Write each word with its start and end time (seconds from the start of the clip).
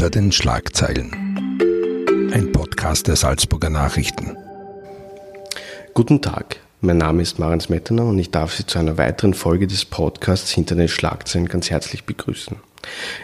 Hinter 0.00 0.18
den 0.18 0.32
Schlagzeilen. 0.32 1.12
Ein 2.32 2.52
Podcast 2.52 3.06
der 3.06 3.16
Salzburger 3.16 3.68
Nachrichten. 3.68 4.34
Guten 5.92 6.22
Tag, 6.22 6.56
mein 6.80 6.96
Name 6.96 7.20
ist 7.20 7.38
Marens 7.38 7.68
Mettener 7.68 8.06
und 8.06 8.18
ich 8.18 8.30
darf 8.30 8.54
Sie 8.54 8.64
zu 8.64 8.78
einer 8.78 8.96
weiteren 8.96 9.34
Folge 9.34 9.66
des 9.66 9.84
Podcasts 9.84 10.52
Hinter 10.52 10.74
den 10.74 10.88
Schlagzeilen 10.88 11.48
ganz 11.48 11.68
herzlich 11.68 12.04
begrüßen. 12.04 12.56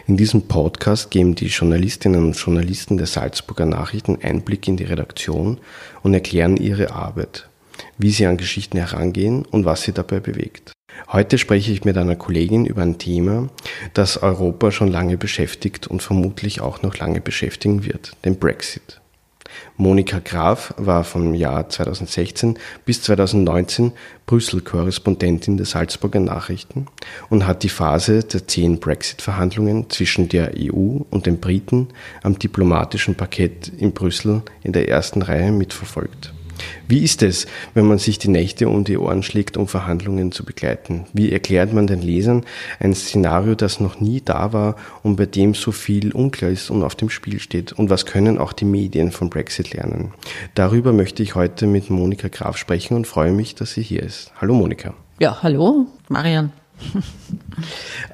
In 0.07 0.19
diesem 0.19 0.49
Podcast 0.49 1.11
geben 1.11 1.35
die 1.35 1.47
Journalistinnen 1.47 2.23
und 2.23 2.37
Journalisten 2.37 2.99
der 2.99 3.07
Salzburger 3.07 3.65
Nachrichten 3.65 4.19
Einblick 4.21 4.69
in 4.69 4.77
die 4.77 4.85
Redaktion 4.85 5.57
und 6.03 6.13
erklären 6.13 6.59
ihre 6.59 6.91
Arbeit, 6.91 7.49
wie 7.97 8.11
sie 8.11 8.27
an 8.27 8.37
Geschichten 8.37 8.77
herangehen 8.77 9.47
und 9.47 9.65
was 9.65 9.81
sie 9.81 9.93
dabei 9.93 10.21
bewegt. 10.21 10.76
Heute 11.09 11.39
spreche 11.39 11.73
ich 11.73 11.85
mit 11.85 11.97
einer 11.97 12.17
Kollegin 12.17 12.67
über 12.67 12.83
ein 12.83 12.99
Thema, 12.99 13.49
das 13.95 14.23
Europa 14.23 14.71
schon 14.73 14.89
lange 14.89 15.17
beschäftigt 15.17 15.87
und 15.87 16.03
vermutlich 16.03 16.61
auch 16.61 16.83
noch 16.83 16.99
lange 16.99 17.21
beschäftigen 17.21 17.85
wird, 17.85 18.13
den 18.25 18.39
Brexit. 18.39 19.01
Monika 19.77 20.21
Graf 20.21 20.75
war 20.77 21.05
vom 21.05 21.35
Jahr 21.35 21.69
2016 21.69 22.59
bis 22.85 23.03
2019 23.03 23.93
Brüssel-Korrespondentin 24.27 25.57
der 25.57 25.67
Salzburger 25.67 26.21
Nachrichten 26.21 26.87
und 27.29 27.47
hat 27.47 27.63
die 27.63 27.69
Phase 27.69 28.25
der 28.25 28.47
zehn 28.47 28.81
Brexit-Verhandlungen 28.81 29.89
zwischen 29.91 30.29
der 30.29 30.53
EU 30.59 31.01
und 31.11 31.27
den 31.27 31.41
Briten 31.41 31.89
am 32.23 32.39
diplomatischen 32.39 33.15
Parkett 33.15 33.69
in 33.69 33.93
Brüssel 33.93 34.43
in 34.63 34.73
der 34.73 34.89
ersten 34.89 35.23
Reihe 35.23 35.53
mitverfolgt. 35.53 36.33
Wie 36.89 37.03
ist 37.03 37.23
es, 37.23 37.47
wenn 37.75 37.87
man 37.87 37.99
sich 37.99 38.19
die 38.19 38.29
Nächte 38.29 38.69
um 38.69 38.85
die 38.85 38.97
Ohren 38.97 39.23
schlägt, 39.23 39.57
um 39.57 39.69
Verhandlungen 39.69 40.33
zu 40.33 40.45
begleiten? 40.45 41.07
Wie 41.13 41.33
erklärt 41.33 41.73
man 41.73 41.87
den 41.87 42.01
Lesern 42.01 42.45
ein 42.81 42.95
Szenario, 42.95 43.55
das 43.55 43.81
noch 43.81 44.01
nie 44.01 44.21
da 44.25 44.53
war 44.53 44.77
und 45.03 45.17
bei 45.17 45.27
dem 45.27 45.55
so 45.55 45.73
viel 45.73 46.13
unklar 46.13 46.51
ist 46.51 46.71
und 46.71 46.83
auf 46.83 46.95
dem 46.95 47.11
Spiel 47.11 47.41
steht? 47.41 47.73
Und 47.73 47.91
was 47.91 48.07
können 48.07 48.39
auch 48.39 48.53
die 48.53 48.65
Medien 48.65 49.13
von 49.13 49.31
Brexit 49.31 49.75
lernen? 49.75 50.13
Darüber 50.55 50.93
möchte 50.93 51.23
ich 51.23 51.35
heute 51.35 51.67
mit 51.67 51.91
Monika 51.91 52.29
Graf 52.29 52.57
sprechen 52.57 52.97
und 52.97 53.07
freue 53.07 53.33
mich, 53.33 53.55
dass 53.55 53.73
sie 53.73 53.83
hier 53.83 54.03
ist. 54.03 54.33
Hallo 54.41 54.55
Monika. 54.55 54.95
Ja, 55.19 55.43
hallo 55.43 55.87
Marian. 56.09 56.53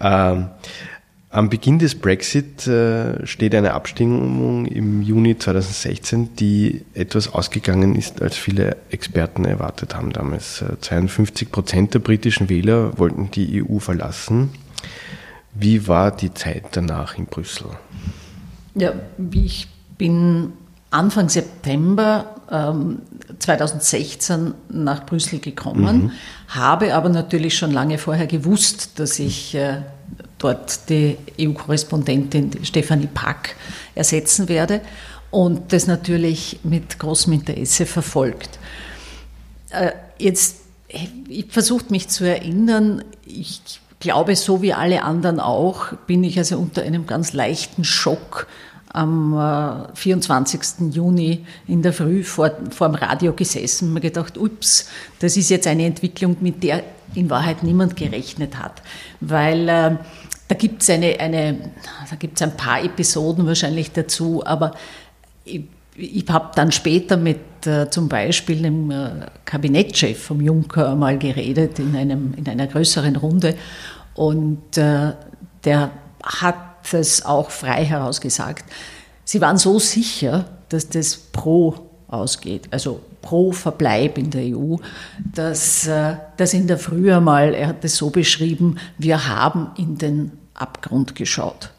ähm, 0.01 0.49
am 1.33 1.49
Beginn 1.49 1.79
des 1.79 1.95
Brexit 1.95 2.67
äh, 2.67 3.27
steht 3.27 3.55
eine 3.55 3.73
Abstimmung 3.73 4.67
im 4.67 5.01
Juni 5.01 5.39
2016, 5.39 6.37
die 6.37 6.85
etwas 6.93 7.33
ausgegangen 7.33 7.95
ist, 7.95 8.21
als 8.21 8.37
viele 8.37 8.77
Experten 8.91 9.47
erwartet 9.47 9.95
haben 9.97 10.13
damals. 10.13 10.63
52 10.81 11.51
Prozent 11.51 11.95
der 11.95 12.01
britischen 12.01 12.51
Wähler 12.51 12.99
wollten 12.99 13.31
die 13.31 13.65
EU 13.65 13.79
verlassen. 13.79 14.51
Wie 15.55 15.89
war 15.89 16.15
die 16.15 16.35
Zeit 16.35 16.65
danach 16.73 17.17
in 17.17 17.25
Brüssel? 17.25 17.67
Ja, 18.75 18.93
ich 19.33 19.69
bin 19.97 20.53
Anfang 20.91 21.31
September 21.31 22.37
ähm, 22.51 22.99
2016 23.39 24.53
nach 24.69 25.07
Brüssel 25.07 25.39
gekommen, 25.39 25.97
mhm. 25.97 26.11
habe 26.49 26.95
aber 26.95 27.09
natürlich 27.09 27.57
schon 27.57 27.71
lange 27.71 27.97
vorher 27.97 28.27
gewusst, 28.27 28.99
dass 28.99 29.19
ich 29.19 29.55
äh, 29.55 29.81
dort 30.43 30.89
die 30.89 31.17
EU-Korrespondentin 31.41 32.65
Stefanie 32.65 33.09
Pack 33.13 33.57
ersetzen 33.95 34.49
werde 34.49 34.81
und 35.31 35.73
das 35.73 35.87
natürlich 35.87 36.61
mit 36.63 36.99
großem 36.99 37.33
Interesse 37.33 37.87
verfolgt. 37.87 38.59
Äh, 39.71 39.93
jetzt, 40.19 40.57
ich 41.29 41.47
versuche 41.49 41.87
mich 41.91 42.09
zu 42.09 42.25
erinnern, 42.25 43.03
ich 43.25 43.63
glaube, 43.99 44.37
so 44.37 44.63
wie 44.63 44.75
alle 44.75 45.03
anderen 45.05 45.41
auch, 45.41 45.93
bin 46.07 46.23
ich 46.25 46.39
also 46.39 46.59
unter 46.59 46.83
einem 46.83 47.07
ganz 47.07 47.33
leichten 47.33 47.85
Schock 47.85 48.47
am 48.93 49.89
24. 49.95 50.61
Äh, 50.61 50.85
Juni 50.91 51.47
in 51.67 51.83
der 51.83 51.93
Früh 51.93 52.25
vor, 52.25 52.51
vor 52.71 52.89
dem 52.89 52.97
Radio 52.97 53.33
gesessen 53.33 53.89
und 53.89 53.95
mir 53.95 54.01
gedacht, 54.01 54.37
ups, 54.37 54.89
das 55.21 55.37
ist 55.37 55.49
jetzt 55.49 55.67
eine 55.67 55.87
Entwicklung, 55.87 56.37
mit 56.41 56.63
der 56.63 56.83
in 57.15 57.31
Wahrheit 57.31 57.63
niemand 57.63 57.97
gerechnet 57.97 58.59
hat. 58.59 58.83
Weil 59.21 59.69
äh, 59.69 59.97
da 60.53 60.59
gibt 60.59 60.83
es 60.83 60.91
eine, 60.91 61.19
eine, 61.19 61.57
da 62.11 62.17
gibt's 62.17 62.43
ein 62.43 62.55
paar 62.55 62.85
Episoden 62.85 63.47
wahrscheinlich 63.47 63.91
dazu, 63.91 64.45
aber 64.45 64.73
ich, 65.47 65.63
ich 65.97 66.29
habe 66.29 66.51
dann 66.55 66.71
später 66.71 67.17
mit 67.17 67.67
äh, 67.67 67.89
zum 67.89 68.11
Beispiel 68.11 68.61
dem 68.61 68.91
äh, 68.91 69.29
Kabinettchef 69.47 70.23
vom 70.23 70.43
Juncker 70.43 70.95
mal 70.95 71.17
geredet 71.17 71.79
in, 71.79 71.97
einem, 71.97 72.35
in 72.35 72.47
einer 72.47 72.67
größeren 72.67 73.17
Runde 73.17 73.55
und 74.13 74.77
äh, 74.77 75.13
der 75.65 75.91
hat 76.23 76.93
es 76.93 77.25
auch 77.25 77.51
frei 77.51 77.87
herausgesagt. 77.87 78.67
Sie 79.25 79.41
waren 79.41 79.57
so 79.57 79.79
sicher, 79.79 80.45
dass 80.69 80.87
das 80.91 81.17
pro 81.17 81.77
ausgeht, 82.09 82.69
also 82.71 83.01
pro 83.23 83.53
Verbleib 83.53 84.19
in 84.19 84.31
der 84.31 84.55
EU, 84.55 84.77
dass, 85.33 85.87
äh, 85.87 86.17
dass 86.37 86.53
in 86.53 86.67
der 86.67 86.77
Früh 86.77 87.19
mal, 87.21 87.55
er 87.55 87.69
hat 87.69 87.83
es 87.87 87.97
so 87.97 88.11
beschrieben, 88.11 88.77
wir 88.99 89.29
haben 89.29 89.71
in 89.79 89.97
den 89.97 90.42
Abgrund 90.63 91.15
geschaut. 91.15 91.71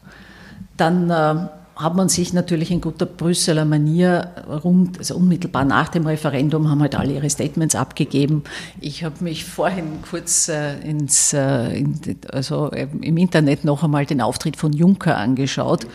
Dann 0.76 1.10
äh, 1.10 1.48
hat 1.76 1.96
man 1.96 2.08
sich 2.08 2.32
natürlich 2.32 2.70
in 2.70 2.80
guter 2.80 3.06
Brüsseler 3.06 3.64
Manier 3.64 4.30
rund, 4.64 4.98
also 4.98 5.16
unmittelbar 5.16 5.64
nach 5.64 5.88
dem 5.88 6.06
Referendum, 6.06 6.70
haben 6.70 6.80
halt 6.80 6.94
alle 6.94 7.14
ihre 7.14 7.28
Statements 7.28 7.74
abgegeben. 7.74 8.44
Ich 8.80 9.02
habe 9.02 9.24
mich 9.24 9.44
vorhin 9.44 10.00
kurz 10.08 10.48
äh, 10.48 10.78
ins, 10.80 11.32
äh, 11.32 11.76
in, 11.76 11.98
also 12.30 12.70
äh, 12.70 12.86
im 13.00 13.16
Internet 13.16 13.64
noch 13.64 13.82
einmal 13.82 14.06
den 14.06 14.20
Auftritt 14.20 14.56
von 14.56 14.72
Juncker 14.72 15.16
angeschaut. 15.16 15.86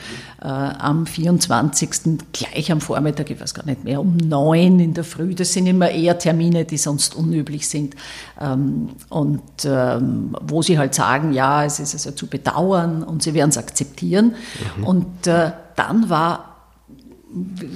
Äh, 0.41 0.45
am 0.47 1.05
24. 1.05 2.17
gleich 2.31 2.72
am 2.72 2.79
Vormittag, 2.79 3.29
ich 3.29 3.41
weiß 3.41 3.53
gar 3.53 3.66
nicht 3.66 3.83
mehr, 3.83 4.00
um 4.00 4.16
neun 4.16 4.79
in 4.79 4.94
der 4.94 5.03
Früh. 5.03 5.35
Das 5.35 5.51
sind 5.51 5.67
immer 5.67 5.89
eher 5.89 6.17
Termine, 6.17 6.63
die 6.63 6.77
sonst 6.77 7.13
unüblich 7.13 7.67
sind. 7.67 7.95
Ähm, 8.39 8.89
und 9.09 9.41
ähm, 9.66 10.38
wo 10.41 10.61
sie 10.61 10.79
halt 10.79 10.95
sagen, 10.95 11.33
ja, 11.33 11.66
es 11.66 11.79
ist 11.79 11.94
also 11.94 12.11
zu 12.11 12.27
bedauern 12.27 13.03
und 13.03 13.22
sie 13.22 13.33
werden 13.33 13.50
es 13.50 13.57
akzeptieren. 13.57 14.35
Mhm. 14.77 14.83
Und 14.85 15.27
äh, 15.27 15.51
dann 15.75 16.09
war 16.09 16.50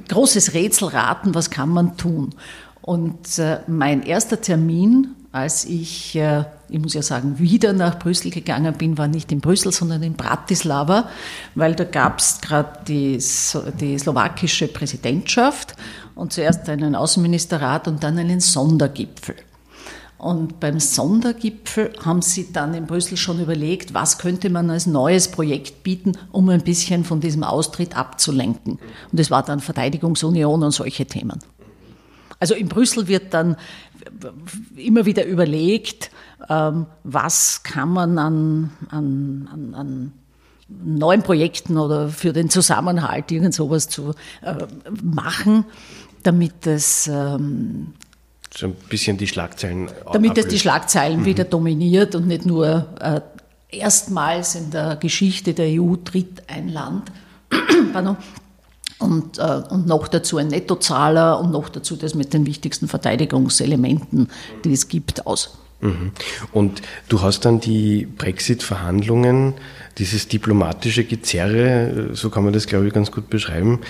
großes 0.08 0.54
Rätselraten, 0.54 1.36
was 1.36 1.50
kann 1.50 1.70
man 1.70 1.98
tun. 1.98 2.30
Und 2.82 3.40
äh, 3.40 3.60
mein 3.68 4.04
erster 4.04 4.40
Termin, 4.40 5.16
als 5.34 5.66
ich, 5.66 6.16
äh, 6.16 6.46
ich 6.74 6.82
muss 6.82 6.96
ja 6.96 7.04
sagen, 7.04 7.38
wieder 7.38 7.72
nach 7.72 8.00
Brüssel 8.00 8.32
gegangen 8.32 8.74
bin, 8.74 8.98
war 8.98 9.08
nicht 9.08 9.32
in 9.32 9.42
Brüssel, 9.42 9.72
sondern 9.72 10.02
in 10.02 10.14
Bratislava, 10.14 11.08
weil 11.54 11.76
da 11.76 11.84
gab 11.84 12.18
es 12.18 12.42
gerade 12.42 12.80
die, 12.88 13.20
die 13.80 14.00
slowakische 14.00 14.68
Präsidentschaft 14.68 15.76
und 16.16 16.34
zuerst 16.34 16.68
einen 16.70 16.96
Außenministerrat 16.96 17.88
und 17.88 18.04
dann 18.04 18.18
einen 18.18 18.40
Sondergipfel. 18.40 19.36
Und 20.18 20.60
beim 20.60 20.80
Sondergipfel 20.80 21.94
haben 22.04 22.24
sie 22.24 22.52
dann 22.52 22.74
in 22.74 22.88
Brüssel 22.88 23.18
schon 23.18 23.40
überlegt, 23.40 23.94
was 23.94 24.18
könnte 24.18 24.50
man 24.50 24.72
als 24.72 24.88
neues 24.88 25.28
Projekt 25.28 25.84
bieten, 25.84 26.14
um 26.32 26.50
ein 26.50 26.62
bisschen 26.62 27.04
von 27.04 27.20
diesem 27.20 27.44
Austritt 27.44 27.96
abzulenken. 27.96 28.80
Und 29.12 29.20
es 29.20 29.30
war 29.30 29.44
dann 29.44 29.60
Verteidigungsunion 29.60 30.64
und 30.64 30.72
solche 30.72 31.06
Themen. 31.06 31.40
Also 32.44 32.56
in 32.56 32.68
Brüssel 32.68 33.08
wird 33.08 33.34
dann 33.34 33.56
immer 34.76 35.06
wieder 35.06 35.24
überlegt, 35.26 36.12
ähm, 36.50 36.88
was 37.06 37.64
kann 37.64 37.88
man 37.88 38.18
an, 38.18 38.70
an, 38.90 39.48
an, 39.50 39.74
an 39.74 40.14
neuen 40.68 41.24
Projekten 41.24 41.78
oder 41.78 42.10
für 42.10 42.34
den 42.34 42.50
Zusammenhalt 42.50 43.32
irgend 43.32 43.54
sowas 43.54 43.88
zu 43.88 44.14
äh, 44.42 44.56
machen, 45.02 45.64
damit 46.24 46.68
es 46.68 47.08
ähm, 47.08 47.94
so 48.54 48.68
ein 48.68 48.76
bisschen 48.90 49.16
die 49.18 49.28
Schlagzeilen. 49.28 49.90
Damit 50.12 50.38
es 50.38 50.50
die 50.50 50.60
Schlagzeilen 50.60 51.22
mhm. 51.22 51.26
wieder 51.26 51.46
dominiert 51.46 52.14
und 52.14 52.28
nicht 52.28 52.46
nur 52.46 52.90
äh, 53.00 53.22
erstmals 53.70 54.56
in 54.56 54.70
der 54.70 54.98
Geschichte 54.98 55.54
der 55.54 55.82
EU 55.82 55.96
tritt 55.96 56.44
ein 56.48 56.68
Land 56.68 57.10
und, 59.04 59.38
äh, 59.38 59.62
und 59.70 59.88
noch 59.88 60.08
dazu 60.08 60.38
ein 60.38 60.48
Nettozahler 60.48 61.40
und 61.40 61.52
noch 61.52 61.70
dazu 61.70 61.96
das 61.96 62.16
mit 62.16 62.34
den 62.34 62.46
wichtigsten 62.46 62.88
Verteidigungselementen, 62.88 64.30
die 64.64 64.74
es 64.74 64.88
gibt, 64.88 65.28
aus. 65.28 65.58
Mhm. 65.82 66.12
Und 66.54 66.82
du 67.10 67.22
hast 67.22 67.42
dann 67.42 67.60
die 67.60 68.06
Brexit-Verhandlungen, 68.06 69.54
dieses 69.98 70.28
diplomatische 70.28 71.04
Gezerre, 71.04 72.10
so 72.14 72.30
kann 72.30 72.44
man 72.44 72.54
das, 72.54 72.66
glaube 72.66 72.88
ich, 72.88 72.94
ganz 72.94 73.12
gut 73.12 73.30
beschreiben, 73.30 73.82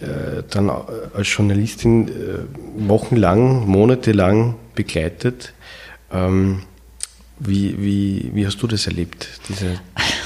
äh, 0.00 0.42
dann 0.50 0.70
als 0.70 1.32
Journalistin 1.32 2.08
äh, 2.08 2.12
wochenlang, 2.88 3.68
monatelang 3.68 4.56
begleitet. 4.74 5.52
Ähm, 6.10 6.62
wie, 7.38 7.76
wie, 7.80 8.30
wie 8.34 8.46
hast 8.46 8.60
du 8.62 8.66
das 8.66 8.86
erlebt, 8.86 9.28
diese, 9.48 9.78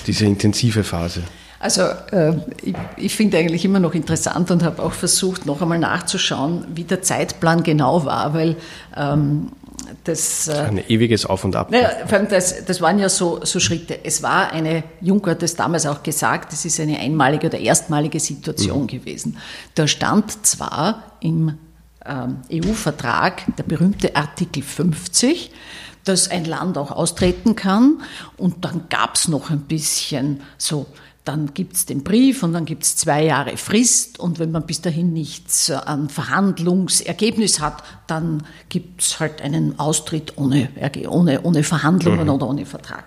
diese 0.06 0.26
intensive 0.26 0.84
Phase? 0.84 1.22
Also 1.58 1.82
äh, 2.12 2.34
ich, 2.62 2.74
ich 2.96 3.16
finde 3.16 3.38
eigentlich 3.38 3.64
immer 3.64 3.80
noch 3.80 3.94
interessant 3.94 4.50
und 4.50 4.62
habe 4.62 4.82
auch 4.82 4.92
versucht, 4.92 5.46
noch 5.46 5.62
einmal 5.62 5.78
nachzuschauen, 5.78 6.66
wie 6.74 6.84
der 6.84 7.02
Zeitplan 7.02 7.62
genau 7.62 8.04
war, 8.04 8.34
weil 8.34 8.56
ähm, 8.96 9.52
das, 10.04 10.48
äh, 10.48 10.52
ein 10.52 10.82
ewiges 10.88 11.26
Auf 11.26 11.44
und 11.44 11.56
Ab. 11.56 11.70
Naja, 11.70 11.90
vor 12.06 12.18
allem 12.18 12.28
das, 12.28 12.64
das 12.64 12.80
waren 12.80 12.98
ja 12.98 13.08
so, 13.08 13.44
so 13.44 13.60
Schritte. 13.60 14.04
Es 14.04 14.22
war 14.22 14.52
eine, 14.52 14.84
Juncker 15.00 15.32
hat 15.32 15.42
das 15.42 15.56
damals 15.56 15.86
auch 15.86 16.02
gesagt, 16.02 16.52
es 16.52 16.64
ist 16.64 16.80
eine 16.80 16.98
einmalige 16.98 17.46
oder 17.48 17.58
erstmalige 17.58 18.20
Situation 18.20 18.82
mhm. 18.82 18.86
gewesen. 18.88 19.38
Da 19.74 19.86
stand 19.86 20.46
zwar 20.46 21.02
im 21.20 21.58
ähm, 22.04 22.38
EU-Vertrag 22.52 23.44
der 23.56 23.64
berühmte 23.64 24.14
Artikel 24.14 24.62
50, 24.62 25.50
dass 26.04 26.30
ein 26.30 26.44
Land 26.44 26.78
auch 26.78 26.92
austreten 26.92 27.56
kann 27.56 28.02
und 28.36 28.64
dann 28.64 28.84
gab 28.88 29.16
es 29.16 29.28
noch 29.28 29.50
ein 29.50 29.60
bisschen 29.60 30.40
so 30.56 30.86
dann 31.26 31.54
gibt 31.54 31.74
es 31.74 31.86
den 31.86 32.04
Brief 32.04 32.44
und 32.44 32.52
dann 32.52 32.64
gibt 32.64 32.84
es 32.84 32.96
zwei 32.96 33.24
Jahre 33.24 33.56
Frist 33.56 34.20
und 34.20 34.38
wenn 34.38 34.52
man 34.52 34.64
bis 34.64 34.80
dahin 34.80 35.12
nichts 35.12 35.70
an 35.70 36.08
Verhandlungsergebnis 36.08 37.58
hat, 37.60 37.82
dann 38.06 38.44
gibt 38.68 39.02
es 39.02 39.18
halt 39.18 39.42
einen 39.42 39.78
Austritt 39.78 40.34
ohne, 40.36 40.68
ohne, 41.08 41.42
ohne 41.42 41.62
Verhandlungen 41.64 42.24
mhm. 42.24 42.30
oder 42.30 42.48
ohne 42.48 42.64
Vertrag. 42.64 43.04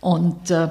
Und 0.00 0.50
äh, 0.50 0.68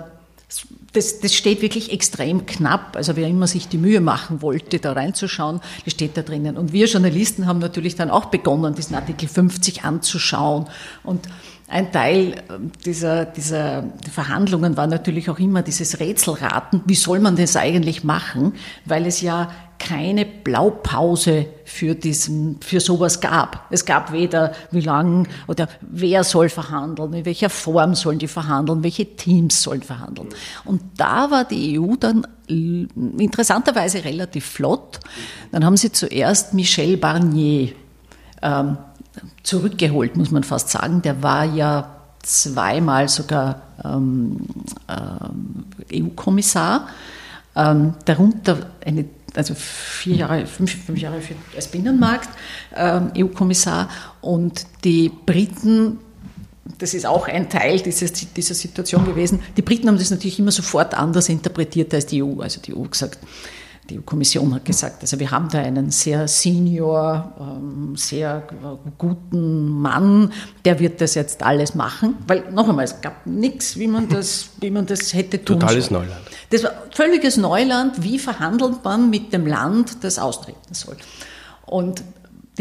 das, 0.94 1.20
das 1.20 1.34
steht 1.34 1.62
wirklich 1.62 1.92
extrem 1.92 2.46
knapp. 2.48 2.96
Also 2.96 3.16
wer 3.16 3.28
immer 3.28 3.48
sich 3.48 3.68
die 3.68 3.78
Mühe 3.78 4.02
machen 4.02 4.42
wollte, 4.42 4.80
da 4.80 4.94
reinzuschauen, 4.94 5.62
das 5.86 5.94
steht 5.94 6.18
da 6.18 6.24
drinnen. 6.24 6.58
Und 6.58 6.74
wir 6.74 6.88
Journalisten 6.88 7.46
haben 7.46 7.60
natürlich 7.60 7.96
dann 7.96 8.10
auch 8.10 8.26
begonnen, 8.26 8.74
diesen 8.74 8.96
Artikel 8.96 9.30
50 9.30 9.84
anzuschauen 9.84 10.66
und 11.04 11.28
ein 11.72 11.92
Teil 11.92 12.44
ähm, 12.50 12.72
dieser, 12.86 13.26
dieser 13.26 13.86
Verhandlungen 14.12 14.76
war 14.76 14.88
natürlich 14.88 15.30
auch 15.30 15.40
immer 15.40 15.62
dieses 15.62 16.00
Rätselraten, 16.00 16.82
wie 16.86 16.96
soll 16.96 17.20
man 17.20 17.36
das 17.36 17.56
eigentlich 17.56 18.04
machen, 18.04 18.54
weil 18.86 19.06
es 19.06 19.22
ja 19.22 19.50
keine 19.80 20.26
Blaupause 20.26 21.48
für, 21.66 21.96
diesen, 21.96 22.60
für 22.62 22.80
sowas 22.80 23.20
gab. 23.20 23.66
Es 23.72 23.86
gab 23.86 24.12
weder 24.12 24.52
wie 24.70 24.82
lang 24.82 25.28
oder 25.48 25.68
wer 25.82 26.24
soll 26.24 26.50
verhandeln, 26.50 27.14
in 27.14 27.26
welcher 27.26 27.50
Form 27.50 27.96
sollen 27.96 28.20
die 28.20 28.28
verhandeln, 28.28 28.84
welche 28.84 29.16
Teams 29.16 29.64
sollen 29.64 29.82
verhandeln. 29.82 30.30
Und 30.66 30.82
da 30.98 31.32
war 31.32 31.46
die 31.46 31.80
EU 31.80 31.96
dann 31.96 32.28
interessanterweise 32.48 34.04
relativ 34.04 34.46
flott. 34.46 35.00
Dann 35.52 35.66
haben 35.66 35.78
sie 35.78 35.92
zuerst 35.92 36.54
Michel 36.54 36.98
Barnier 36.98 37.70
ähm, 38.44 38.78
zurückgeholt, 39.44 40.16
muss 40.16 40.32
man 40.32 40.44
fast 40.44 40.70
sagen. 40.70 41.02
Der 41.02 41.22
war 41.24 41.46
ja 41.46 42.02
zweimal 42.24 43.10
sogar 43.10 43.62
ähm, 43.84 44.48
äh, 44.88 46.02
EU-Kommissar, 46.02 46.88
ähm, 47.56 47.96
darunter 48.06 48.72
eine, 48.86 49.06
also 49.36 49.56
vier 49.56 50.16
Jahre, 50.16 50.46
fünf, 50.46 50.86
fünf 50.86 51.00
Jahre 51.00 51.22
für, 51.22 51.36
als 51.56 51.68
Binnenmarkt 51.68 52.30
ähm, 52.76 53.12
EU-Kommissar 53.18 53.90
und 54.22 54.66
die 54.84 55.10
Briten 55.10 56.00
das 56.78 56.94
ist 56.94 57.06
auch 57.06 57.28
ein 57.28 57.50
Teil 57.50 57.80
dieses, 57.80 58.12
dieser 58.12 58.54
Situation 58.54 59.06
gewesen. 59.06 59.40
Die 59.58 59.62
Briten 59.62 59.88
haben 59.88 59.98
das 59.98 60.10
natürlich 60.10 60.40
immer 60.40 60.52
sofort 60.52 60.94
anders 60.94 61.30
interpretiert 61.30 61.94
als 61.94 62.06
die 62.08 62.24
EU. 62.24 62.42
Also 62.42 62.62
die 62.62 62.76
EU 62.76 62.84
gesagt, 62.84 63.20
die 63.90 64.00
EU-Kommission 64.00 64.54
hat 64.54 64.66
gesagt, 64.66 65.02
also 65.02 65.20
wir 65.20 65.32
haben 65.32 65.50
da 65.50 65.60
einen 65.60 65.92
sehr 65.92 66.28
senior, 66.28 67.34
ähm, 67.40 67.96
sehr 67.96 68.44
guten 68.98 69.70
Mann, 69.70 70.32
der 70.64 70.80
wird 70.80 71.02
das 71.02 71.16
jetzt 71.16 71.44
alles 71.44 71.76
machen, 71.76 72.16
weil 72.28 72.52
noch 72.52 72.70
einmal, 72.70 72.86
es 72.86 73.02
gab 73.02 73.26
nichts, 73.26 73.78
wie 73.78 73.88
man 73.88 74.08
das, 74.08 74.50
wie 74.60 74.72
man 74.72 74.86
das 74.86 75.14
hätte 75.14 75.44
tun 75.44 75.60
Totales 75.60 75.88
sollen. 75.88 76.04
Neuland. 76.04 76.22
Das 76.52 76.64
war 76.64 76.72
völliges 76.92 77.38
Neuland, 77.38 78.04
wie 78.04 78.20
verhandelt 78.20 78.84
man 78.84 79.10
mit 79.10 79.34
dem 79.34 79.48
Land, 79.48 80.04
das 80.04 80.20
austreten 80.20 80.74
soll. 80.74 80.98
Und 81.66 82.04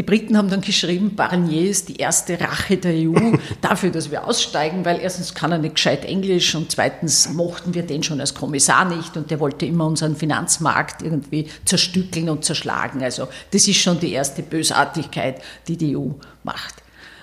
die 0.01 0.05
Briten 0.05 0.39
haben 0.39 0.49
dann 0.49 0.63
geschrieben, 0.63 1.15
Barnier 1.15 1.69
ist 1.69 1.91
die 1.91 1.97
erste 1.97 2.41
Rache 2.41 2.79
der 2.79 2.95
EU 2.95 3.37
dafür, 3.61 3.91
dass 3.91 4.11
wir 4.11 4.27
aussteigen, 4.27 4.87
weil 4.87 4.99
erstens 4.99 5.35
kann 5.35 5.53
er 5.53 5.59
nicht 5.59 5.75
gescheit 5.75 6.07
Englisch 6.07 6.55
und 6.55 6.73
zweitens 6.73 7.29
mochten 7.35 7.75
wir 7.75 7.83
den 7.83 8.03
schon 8.03 8.19
als 8.19 8.33
Kommissar 8.33 8.87
nicht 8.87 9.19
und 9.19 9.31
der 9.31 9.41
wollte 9.41 9.67
immer 9.67 9.85
unseren 9.85 10.17
Finanzmarkt 10.17 11.03
irgendwie 11.03 11.49
zerstückeln 11.67 12.31
und 12.31 12.47
zerschlagen. 12.47 13.03
Also 13.03 13.29
das 13.51 13.69
ist 13.69 13.77
schon 13.77 14.01
die 14.01 14.13
erste 14.13 14.41
Bösartigkeit, 14.41 15.43
die 15.69 15.77
die 15.77 15.99
EU 15.99 16.13
macht. 16.45 16.77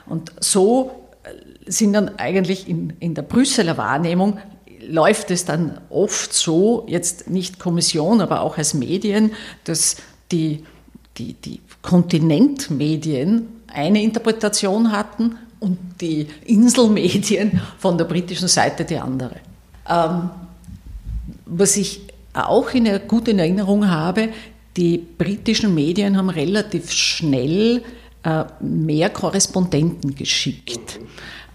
Und 0.05 0.31
so 0.39 1.07
äh, 1.23 1.29
sind 1.65 1.93
dann 1.93 2.19
eigentlich 2.19 2.69
in, 2.69 2.93
in 2.99 3.15
der 3.15 3.23
Brüsseler 3.23 3.77
Wahrnehmung 3.79 4.37
läuft 4.87 5.31
es 5.31 5.45
dann 5.45 5.81
oft 5.89 6.31
so, 6.31 6.85
jetzt 6.87 7.27
nicht 7.27 7.57
Kommission, 7.57 8.21
aber 8.21 8.41
auch 8.41 8.59
als 8.59 8.75
Medien, 8.75 9.31
dass 9.63 9.95
die, 10.31 10.63
die, 11.17 11.33
die 11.33 11.59
Kontinentmedien 11.81 13.47
eine 13.67 14.01
Interpretation 14.01 14.91
hatten 14.91 15.37
und 15.59 15.77
die 16.01 16.27
Inselmedien 16.45 17.61
von 17.79 17.97
der 17.97 18.05
britischen 18.05 18.47
Seite 18.47 18.85
die 18.85 18.97
andere. 18.97 19.37
Ähm, 19.89 20.29
was 21.45 21.77
ich 21.77 22.01
auch 22.33 22.69
in, 22.71 22.87
gut 23.07 23.27
in 23.27 23.39
Erinnerung 23.39 23.89
habe, 23.89 24.29
die 24.75 24.97
britischen 24.97 25.73
Medien 25.73 26.17
haben 26.17 26.29
relativ 26.29 26.91
schnell 26.91 27.83
äh, 28.23 28.43
mehr 28.59 29.09
Korrespondenten 29.09 30.13
geschickt. 30.15 30.99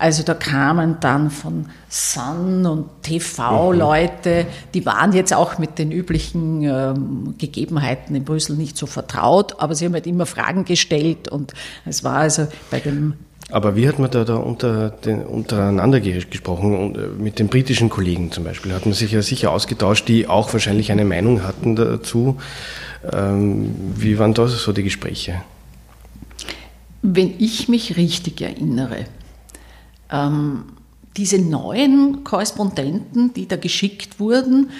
Also 0.02 0.25
da 0.25 0.34
kamen 0.34 0.96
dann 0.99 1.31
von 1.31 1.66
Sun 1.88 2.66
und 2.66 2.87
TV-Leute, 3.04 4.46
die 4.75 4.84
waren 4.84 5.12
jetzt 5.12 5.32
auch 5.32 5.58
mit 5.58 5.78
den 5.78 5.93
üblichen 5.93 6.64
ähm, 6.64 7.34
Gegebenheiten 7.38 8.16
in 8.16 8.25
Brüssel 8.25 8.56
nicht 8.56 8.76
so 8.76 8.87
vertraut, 8.87 9.60
aber 9.60 9.76
sie 9.76 9.84
haben 9.84 9.93
halt 9.93 10.08
immer 10.08 10.26
Fragen 10.26 10.64
gestellt 10.64 11.28
und 11.28 11.52
es 11.84 12.02
war 12.02 12.16
also 12.16 12.49
bei 12.72 12.81
dem 12.81 13.14
aber 13.49 13.76
wie 13.76 13.87
hat 13.87 14.00
man 14.00 14.10
da, 14.10 14.25
da 14.25 14.37
unter 14.37 14.90
den, 14.90 15.22
untereinander 15.22 16.00
gesprochen 16.00 16.76
und 16.76 16.96
äh, 16.96 17.06
mit 17.06 17.38
den 17.38 17.46
britischen 17.46 17.88
Kollegen 17.88 18.32
zum 18.32 18.43
Beispiel? 18.43 18.72
Hat 18.72 18.87
man 18.87 18.94
sich 18.94 19.12
ja 19.12 19.22
sicher 19.22 19.52
ausgetauscht, 19.52 20.08
die 20.08 20.26
auch 20.26 20.52
wahrscheinlich 20.52 20.90
eine 20.90 21.04
Meinung 21.04 21.44
hatten 21.44 21.76
dazu. 21.76 22.38
Ähm, 23.12 23.75
wie 23.94 24.19
waren 24.19 24.34
da 24.34 24.49
so 24.49 24.72
die 24.72 24.82
Gespräche? 24.82 25.43
Wenn 27.02 27.34
ich 27.38 27.69
mich 27.69 27.96
richtig 27.96 28.40
erinnere, 28.40 29.06
diese 31.17 31.38
neuen 31.38 32.25
Korrespondenten, 32.25 33.32
die 33.35 33.47
da 33.49 33.56
geschickt 33.56 34.20
wurden, 34.20 34.70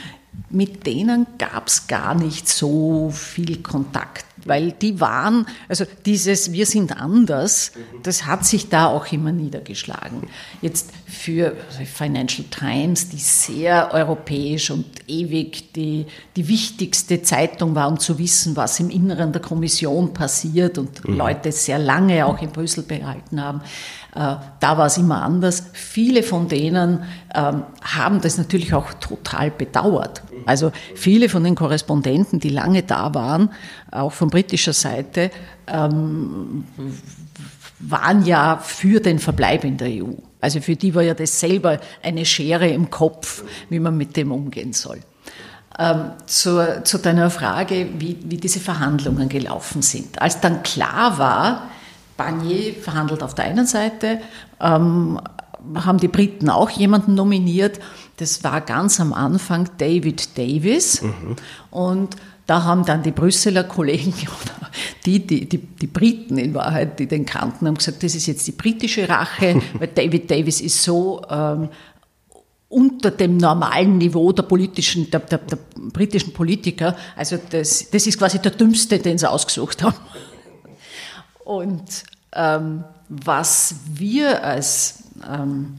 mit 0.51 0.87
denen 0.87 1.27
gab 1.39 1.69
es 1.69 1.87
gar 1.87 2.15
nicht 2.15 2.49
so 2.49 3.11
viel 3.11 3.63
Kontakt, 3.63 4.25
weil 4.47 4.73
die 4.73 5.01
waren, 5.01 5.47
also 5.69 5.85
dieses 6.07 6.53
Wir 6.53 6.67
sind 6.67 7.01
anders, 7.01 7.73
das 8.03 8.27
hat 8.27 8.45
sich 8.45 8.69
da 8.69 8.87
auch 8.87 9.13
immer 9.13 9.33
niedergeschlagen. 9.33 10.29
Jetzt 10.61 10.91
für 11.07 11.57
Financial 11.85 12.47
Times, 12.49 13.09
die 13.09 13.19
sehr 13.19 13.93
europäisch 13.93 14.71
und 14.71 14.87
ewig 15.07 15.73
die, 15.73 16.07
die 16.37 16.49
wichtigste 16.49 17.23
Zeitung 17.23 17.75
war, 17.75 17.89
um 17.89 17.99
zu 17.99 18.19
wissen, 18.19 18.57
was 18.57 18.81
im 18.81 18.91
Inneren 18.91 19.33
der 19.33 19.43
Kommission 19.43 20.15
passiert 20.15 20.79
und 20.79 21.07
mhm. 21.07 21.17
Leute 21.17 21.53
sehr 21.53 21.79
lange 21.79 22.27
auch 22.27 22.41
in 22.41 22.51
Brüssel 22.51 22.83
behalten 22.83 23.41
haben, 23.41 23.61
äh, 24.15 24.37
da 24.61 24.79
war 24.79 24.87
es 24.87 24.99
immer 24.99 25.23
anders. 25.23 25.65
Viele 25.73 26.23
von 26.23 26.49
denen 26.49 27.05
ähm, 27.35 27.63
haben 27.83 28.21
das 28.21 28.37
natürlich 28.37 28.75
auch 28.75 28.93
total 28.95 29.51
bedauert. 29.51 30.23
Also 30.45 30.73
viele 30.95 31.29
von 31.29 31.45
den 31.45 31.55
Korrespondenten, 31.55 32.41
die 32.41 32.49
lange 32.49 32.83
da 32.83 33.15
waren, 33.15 33.51
auch 33.91 34.13
von 34.13 34.29
britischer 34.33 34.73
Seite, 34.73 35.31
ähm, 35.69 36.65
waren 37.79 38.25
ja 38.25 38.57
für 38.57 39.01
den 39.01 39.19
Verbleib 39.19 39.65
in 39.65 39.77
der 39.77 39.89
EU. 39.89 40.15
Also 40.41 40.61
für 40.61 40.75
die 40.75 40.95
war 40.95 41.03
ja 41.03 41.15
das 41.15 41.39
selber 41.39 41.79
eine 42.03 42.25
Schere 42.25 42.69
im 42.69 42.91
Kopf, 42.91 43.45
wie 43.69 43.79
man 43.79 43.97
mit 43.97 44.17
dem 44.17 44.33
umgehen 44.33 44.73
soll. 44.73 45.01
Ähm, 45.79 46.13
zu, 46.27 46.83
zu, 46.85 46.99
deiner 46.99 47.31
Frage, 47.31 47.89
wie, 47.99 48.19
wie 48.25 48.37
diese 48.37 48.61
Verhandlungen 48.61 49.29
gelaufen 49.29 49.83
sind. 49.83 50.21
Als 50.21 50.41
dann 50.41 50.63
klar 50.63 51.19
war, 51.19 51.71
Barnier 52.17 52.75
verhandelt 52.75 53.23
auf 53.23 53.35
der 53.35 53.47
einen 53.47 53.67
Seite, 53.67 54.21
ähm, 54.61 55.21
haben 55.75 55.99
die 55.99 56.09
Briten 56.09 56.51
auch 56.51 56.71
jemanden 56.71 57.15
nominiert. 57.15 57.79
Das 58.23 58.45
war 58.45 58.61
ganz 58.61 59.01
am 59.01 59.13
Anfang 59.13 59.69
David 59.79 60.39
Davis. 60.39 61.03
Mhm. 61.03 61.35
Und 61.73 62.15
da 62.47 62.63
haben 62.63 62.85
dann 62.85 63.03
die 63.03 63.11
Brüsseler 63.11 63.65
Kollegen, 63.65 64.15
die, 65.05 65.27
die, 65.27 65.49
die, 65.49 65.59
die, 65.59 65.87
Briten 65.89 66.39
in 66.39 66.55
Wahrheit, 66.55 67.01
die 67.01 67.09
den 67.09 67.27
kannten, 67.27 67.67
haben 67.67 67.75
gesagt, 67.75 68.05
das 68.05 68.15
ist 68.15 68.27
jetzt 68.27 68.47
die 68.47 68.53
britische 68.53 69.09
Rache, 69.09 69.61
weil 69.77 69.89
David 69.89 70.31
Davis 70.31 70.61
ist 70.61 70.85
so 70.85 71.21
ähm, 71.29 71.69
unter 72.69 73.11
dem 73.11 73.39
normalen 73.39 73.99
Niveau 73.99 74.31
der 74.31 74.45
politischen, 74.45 75.11
der, 75.11 75.19
der, 75.19 75.39
der 75.39 75.59
britischen 75.93 76.33
Politiker. 76.33 76.95
Also 77.17 77.41
das, 77.51 77.91
das 77.91 78.07
ist 78.07 78.19
quasi 78.19 78.39
der 78.39 78.53
dümmste, 78.53 79.01
den 79.01 79.19
sie 79.19 79.29
ausgesucht 79.29 79.83
haben. 79.83 79.97
Und 81.45 82.05
ähm, 82.35 82.85
was 83.09 83.75
wir 83.93 84.45
als, 84.45 85.03
ähm, 85.29 85.75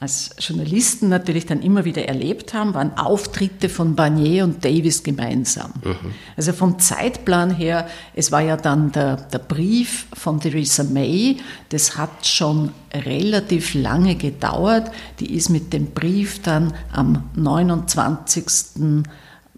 als 0.00 0.30
Journalisten 0.38 1.10
natürlich 1.10 1.44
dann 1.44 1.60
immer 1.60 1.84
wieder 1.84 2.08
erlebt 2.08 2.54
haben, 2.54 2.72
waren 2.72 2.96
Auftritte 2.96 3.68
von 3.68 3.94
Barnier 3.94 4.44
und 4.44 4.64
Davis 4.64 5.02
gemeinsam. 5.02 5.74
Mhm. 5.84 6.14
Also 6.38 6.54
vom 6.54 6.78
Zeitplan 6.78 7.54
her, 7.54 7.86
es 8.14 8.32
war 8.32 8.40
ja 8.40 8.56
dann 8.56 8.92
der, 8.92 9.16
der 9.16 9.40
Brief 9.40 10.06
von 10.14 10.40
Theresa 10.40 10.84
May, 10.84 11.36
das 11.68 11.98
hat 11.98 12.26
schon 12.26 12.72
relativ 12.94 13.74
lange 13.74 14.16
gedauert. 14.16 14.90
Die 15.20 15.34
ist 15.34 15.50
mit 15.50 15.74
dem 15.74 15.88
Brief 15.88 16.40
dann 16.40 16.72
am 16.92 17.24
29. 17.34 19.02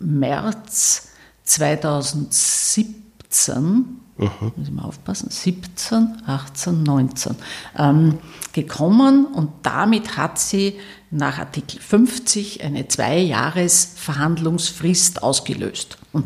März 0.00 1.10
2017 1.44 4.01
Muss 4.16 4.30
ich 4.62 4.70
mal 4.70 4.84
aufpassen, 4.84 5.28
17, 5.30 6.22
18, 6.26 6.82
19 6.82 7.36
ähm, 7.78 8.18
gekommen 8.52 9.26
und 9.26 9.50
damit 9.62 10.16
hat 10.16 10.38
sie 10.38 10.78
nach 11.10 11.38
Artikel 11.38 11.78
50 11.80 12.62
eine 12.62 12.88
Zwei-Jahres-Verhandlungsfrist 12.88 15.22
ausgelöst. 15.22 15.98
Und 16.12 16.24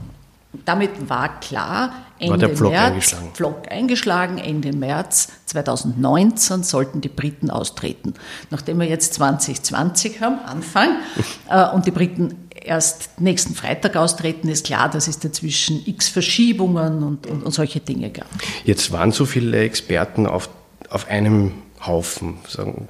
damit 0.65 1.09
war 1.09 1.41
klar, 1.41 1.93
Ende 2.19 2.31
war 2.31 2.39
der 2.39 2.57
Pflock 2.57 2.73
März, 2.73 2.87
eingeschlagen. 2.87 3.31
Pflock 3.35 3.71
eingeschlagen, 3.71 4.39
Ende 4.39 4.73
März 4.73 5.29
2019 5.47 6.63
sollten 6.63 7.01
die 7.01 7.09
Briten 7.09 7.51
austreten. 7.51 8.15
Nachdem 8.51 8.81
wir 8.81 8.89
jetzt 8.89 9.15
2020 9.15 10.21
haben, 10.21 10.39
Anfang, 10.45 10.97
äh, 11.51 11.69
und 11.71 11.87
die 11.87 11.91
Briten 11.91 12.46
erst 12.67 13.21
nächsten 13.21 13.55
Freitag 13.55 13.97
austreten, 13.97 14.49
ist 14.49 14.67
klar, 14.67 14.91
dass 14.91 15.09
es 15.09 15.19
dazwischen 15.19 15.83
x 15.87 16.09
Verschiebungen 16.09 17.03
und, 17.03 17.27
und, 17.27 17.43
und 17.43 17.53
solche 17.53 17.81
Dinge 17.81 18.11
gab. 18.11 18.29
Jetzt 18.65 18.93
waren 18.93 19.13
so 19.13 19.25
viele 19.25 19.59
Experten 19.59 20.27
auf, 20.27 20.49
auf 20.91 21.09
einem 21.09 21.53
Haufen, 21.85 22.39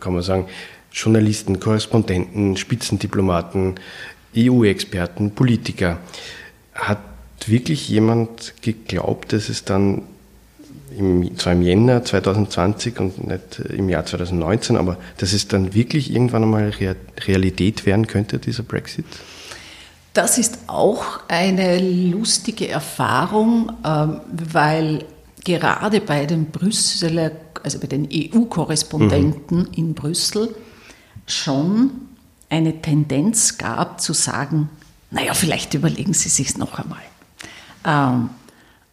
kann 0.01 0.13
man 0.13 0.23
sagen, 0.23 0.47
Journalisten, 0.93 1.61
Korrespondenten, 1.61 2.57
Spitzendiplomaten, 2.57 3.75
EU-Experten, 4.37 5.33
Politiker. 5.33 5.99
Hat 6.75 7.01
wirklich 7.47 7.89
jemand 7.89 8.55
geglaubt, 8.63 9.33
dass 9.33 9.49
es 9.49 9.65
dann 9.65 10.03
im, 10.97 11.37
zwar 11.37 11.53
im 11.53 11.63
Jänner 11.63 12.05
2020 12.05 12.99
und 13.01 13.27
nicht 13.27 13.61
im 13.61 13.89
Jahr 13.89 14.07
2019, 14.07 14.77
aber 14.77 14.97
dass 15.19 15.33
es 15.33 15.49
dann 15.49 15.75
wirklich 15.75 16.11
irgendwann 16.11 16.45
einmal 16.45 16.73
Realität 17.27 17.85
werden 17.87 18.07
könnte, 18.07 18.39
dieser 18.39 18.63
Brexit? 18.63 19.05
Das 20.17 20.39
ist 20.39 20.61
auch 20.67 21.21
eine 21.29 21.79
lustige 21.79 22.69
Erfahrung, 22.69 23.71
ähm, 23.85 24.23
weil 24.31 25.05
gerade 25.45 26.01
bei 26.01 26.25
den 26.25 26.47
Brüsseler, 26.47 27.33
also 27.63 27.79
bei 27.79 27.87
den 27.87 28.09
EU-Korrespondenten 28.11 29.59
mhm. 29.59 29.69
in 29.77 29.93
Brüssel 29.93 30.55
schon 31.27 31.91
eine 32.49 32.81
Tendenz 32.81 33.59
gab 33.59 34.01
zu 34.01 34.15
sagen, 34.15 34.71
naja, 35.11 35.35
vielleicht 35.35 35.75
überlegen 35.75 36.15
Sie 36.15 36.31
sich 36.31 36.57
noch 36.57 36.79
einmal. 36.79 38.25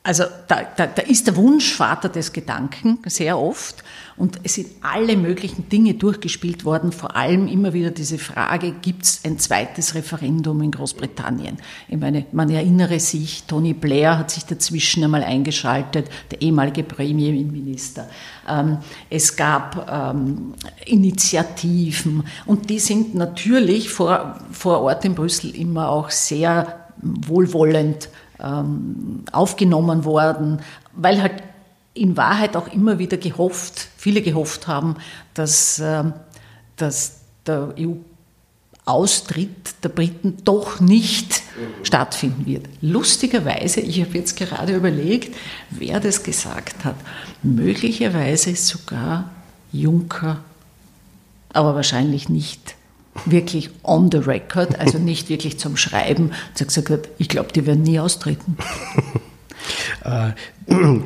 Also 0.05 0.25
da, 0.49 0.63
da, 0.75 0.85
da 0.85 1.01
ist 1.01 1.27
der 1.27 1.37
Wunschvater 1.37 2.09
des 2.09 2.33
Gedanken 2.33 2.99
sehr 3.05 3.39
oft 3.39 3.85
und 4.17 4.37
es 4.43 4.55
sind 4.55 4.67
alle 4.81 5.15
möglichen 5.15 5.69
Dinge 5.69 5.93
durchgespielt 5.93 6.65
worden, 6.65 6.91
vor 6.91 7.15
allem 7.15 7.47
immer 7.47 7.71
wieder 7.71 7.89
diese 7.89 8.17
Frage, 8.17 8.73
gibt 8.81 9.05
es 9.05 9.21
ein 9.23 9.39
zweites 9.39 9.95
Referendum 9.95 10.61
in 10.61 10.71
Großbritannien? 10.71 11.57
Ich 11.87 11.97
meine, 11.97 12.25
man 12.33 12.49
erinnere 12.49 12.99
sich, 12.99 13.43
Tony 13.43 13.73
Blair 13.73 14.17
hat 14.17 14.31
sich 14.31 14.43
dazwischen 14.43 15.05
einmal 15.05 15.23
eingeschaltet, 15.23 16.09
der 16.31 16.41
ehemalige 16.41 16.83
Premierminister. 16.83 18.09
Ähm, 18.47 18.79
es 19.09 19.37
gab 19.37 19.89
ähm, 19.89 20.53
Initiativen 20.85 22.27
und 22.45 22.69
die 22.69 22.79
sind 22.79 23.15
natürlich 23.15 23.89
vor, 23.89 24.37
vor 24.51 24.81
Ort 24.81 25.05
in 25.05 25.15
Brüssel 25.15 25.55
immer 25.55 25.87
auch 25.87 26.09
sehr 26.09 26.89
wohlwollend 27.01 28.09
ähm, 28.43 29.23
aufgenommen 29.31 30.05
worden, 30.05 30.61
weil 30.93 31.21
halt 31.21 31.43
in 31.93 32.17
Wahrheit 32.17 32.55
auch 32.55 32.71
immer 32.73 32.99
wieder 32.99 33.17
gehofft, 33.17 33.87
viele 33.97 34.21
gehofft 34.21 34.67
haben, 34.67 34.95
dass, 35.33 35.79
ähm, 35.79 36.13
dass 36.75 37.19
der 37.45 37.73
EU-Austritt 37.77 39.83
der 39.83 39.89
Briten 39.89 40.37
doch 40.43 40.79
nicht 40.79 41.43
stattfinden 41.83 42.45
wird. 42.45 42.67
Lustigerweise, 42.81 43.81
ich 43.81 44.01
habe 44.01 44.17
jetzt 44.17 44.35
gerade 44.35 44.75
überlegt, 44.75 45.35
wer 45.69 45.99
das 45.99 46.23
gesagt 46.23 46.83
hat. 46.83 46.95
Möglicherweise 47.43 48.55
sogar 48.55 49.29
Juncker, 49.71 50.39
aber 51.51 51.75
wahrscheinlich 51.75 52.29
nicht 52.29 52.75
wirklich 53.25 53.69
on 53.83 54.11
the 54.11 54.17
record, 54.17 54.79
also 54.79 54.97
nicht 54.97 55.29
wirklich 55.29 55.59
zum 55.59 55.77
Schreiben, 55.77 56.31
und 56.59 56.67
gesagt 56.67 56.89
hat, 56.89 57.09
ich 57.17 57.29
glaube, 57.29 57.51
die 57.53 57.65
werden 57.65 57.83
nie 57.83 57.99
austreten. 57.99 58.57
Äh, 60.03 60.31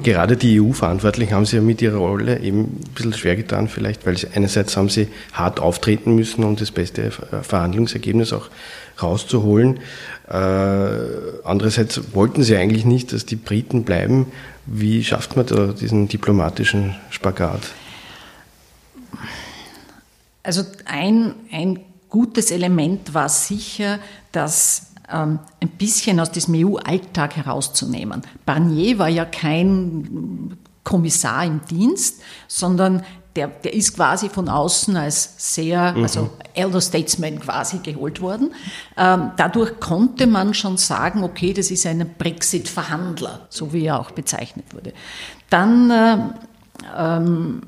gerade 0.01 0.35
die 0.35 0.59
EU-Verantwortlichen 0.59 1.33
haben 1.33 1.45
sie 1.45 1.57
ja 1.57 1.61
mit 1.61 1.81
ihrer 1.81 1.97
Rolle 1.97 2.39
eben 2.39 2.61
ein 2.61 2.91
bisschen 2.95 3.13
schwer 3.13 3.35
getan, 3.35 3.67
vielleicht, 3.67 4.05
weil 4.07 4.17
sie, 4.17 4.27
einerseits 4.33 4.75
haben 4.75 4.89
sie 4.89 5.09
hart 5.33 5.59
auftreten 5.59 6.15
müssen, 6.15 6.43
um 6.43 6.55
das 6.55 6.71
beste 6.71 7.11
Verhandlungsergebnis 7.11 8.33
auch 8.33 8.49
rauszuholen. 9.01 9.79
Äh, 10.27 10.33
andererseits 11.43 12.15
wollten 12.15 12.43
sie 12.43 12.55
eigentlich 12.55 12.85
nicht, 12.85 13.13
dass 13.13 13.25
die 13.25 13.35
Briten 13.35 13.83
bleiben. 13.83 14.27
Wie 14.65 15.03
schafft 15.03 15.35
man 15.35 15.45
da 15.45 15.67
diesen 15.67 16.07
diplomatischen 16.07 16.95
Spagat? 17.09 17.61
Also 20.43 20.63
ein, 20.85 21.35
ein 21.51 21.79
gutes 22.09 22.51
Element 22.51 23.13
war 23.13 23.29
sicher, 23.29 23.99
dass 24.31 24.87
ähm, 25.11 25.39
ein 25.61 25.69
bisschen 25.69 26.19
aus 26.19 26.31
diesem 26.31 26.55
EU-Alltag 26.55 27.35
herauszunehmen. 27.35 28.21
Barnier 28.45 28.99
war 28.99 29.09
ja 29.09 29.25
kein 29.25 30.57
Kommissar 30.83 31.45
im 31.45 31.61
Dienst, 31.69 32.21
sondern 32.47 33.03
der, 33.37 33.47
der 33.47 33.73
ist 33.73 33.95
quasi 33.95 34.29
von 34.29 34.49
außen 34.49 34.97
als 34.97 35.53
sehr, 35.53 35.93
mhm. 35.93 36.03
also 36.03 36.29
Elder 36.55 36.81
Statesman 36.81 37.39
quasi 37.39 37.77
geholt 37.77 38.19
worden. 38.19 38.53
Ähm, 38.97 39.31
dadurch 39.37 39.79
konnte 39.79 40.25
man 40.25 40.53
schon 40.55 40.77
sagen, 40.77 41.23
okay, 41.23 41.53
das 41.53 41.69
ist 41.69 41.85
ein 41.85 42.15
Brexit-Verhandler, 42.17 43.47
so 43.49 43.73
wie 43.73 43.85
er 43.85 43.99
auch 43.99 44.11
bezeichnet 44.11 44.73
wurde. 44.73 44.93
Dann 45.49 45.91
äh, 45.91 46.17
ähm, 46.97 47.61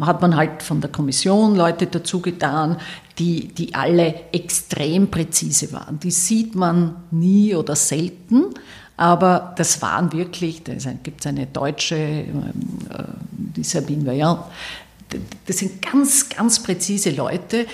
hat 0.00 0.20
man 0.20 0.36
halt 0.36 0.62
von 0.62 0.80
der 0.80 0.90
Kommission 0.90 1.56
Leute 1.56 1.86
dazu 1.86 2.20
getan, 2.20 2.78
die, 3.18 3.48
die 3.48 3.74
alle 3.74 4.32
extrem 4.32 5.10
präzise 5.10 5.72
waren. 5.72 6.00
Die 6.00 6.10
sieht 6.10 6.54
man 6.54 6.96
nie 7.10 7.54
oder 7.54 7.76
selten, 7.76 8.46
aber 8.96 9.54
das 9.56 9.82
waren 9.82 10.12
wirklich, 10.12 10.62
da 10.62 10.72
gibt 11.02 11.20
es 11.20 11.26
eine 11.26 11.46
deutsche, 11.46 11.96
ähm, 11.96 12.52
äh, 12.90 13.04
die 13.30 13.64
Sabine 13.64 14.06
Vaillant, 14.06 14.40
das 15.46 15.58
sind 15.58 15.80
ganz, 15.82 16.28
ganz 16.28 16.62
präzise 16.62 17.10
Leute 17.10 17.66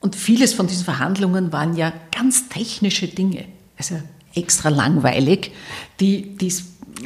und 0.00 0.16
vieles 0.16 0.52
von 0.52 0.66
diesen 0.66 0.84
Verhandlungen 0.84 1.52
waren 1.52 1.76
ja 1.76 1.92
ganz 2.10 2.48
technische 2.48 3.08
Dinge, 3.08 3.44
also 3.78 3.96
extra 4.34 4.68
langweilig, 4.68 5.52
die, 6.00 6.36
die 6.36 6.52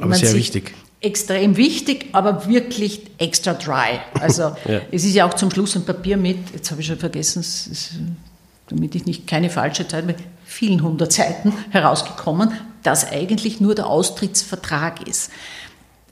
aber 0.00 0.14
sehr 0.14 0.34
wichtig 0.34 0.74
extrem 1.00 1.56
wichtig, 1.56 2.06
aber 2.12 2.46
wirklich 2.48 3.02
extra 3.18 3.54
dry. 3.54 4.00
Also 4.20 4.42
ja. 4.66 4.80
es 4.90 5.04
ist 5.04 5.14
ja 5.14 5.26
auch 5.26 5.34
zum 5.34 5.50
Schluss 5.50 5.76
ein 5.76 5.84
Papier 5.84 6.16
mit, 6.16 6.38
jetzt 6.52 6.70
habe 6.70 6.80
ich 6.80 6.86
schon 6.86 6.98
vergessen, 6.98 7.40
ist, 7.40 7.90
damit 8.68 8.94
ich 8.94 9.06
nicht 9.06 9.26
keine 9.26 9.50
falsche 9.50 9.86
Zeit 9.86 10.06
mit 10.06 10.16
vielen 10.44 10.82
hundert 10.82 11.12
Seiten 11.12 11.52
herausgekommen, 11.70 12.52
das 12.82 13.10
eigentlich 13.10 13.60
nur 13.60 13.74
der 13.74 13.86
Austrittsvertrag 13.86 15.06
ist. 15.06 15.30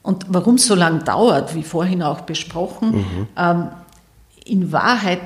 Und 0.02 0.26
warum 0.28 0.56
es 0.56 0.66
so 0.66 0.74
lange 0.74 1.02
dauert, 1.02 1.54
wie 1.54 1.62
vorhin 1.62 2.02
auch 2.02 2.22
besprochen, 2.22 2.96
mhm. 2.96 3.28
ähm, 3.36 3.68
in 4.44 4.70
Wahrheit 4.70 5.20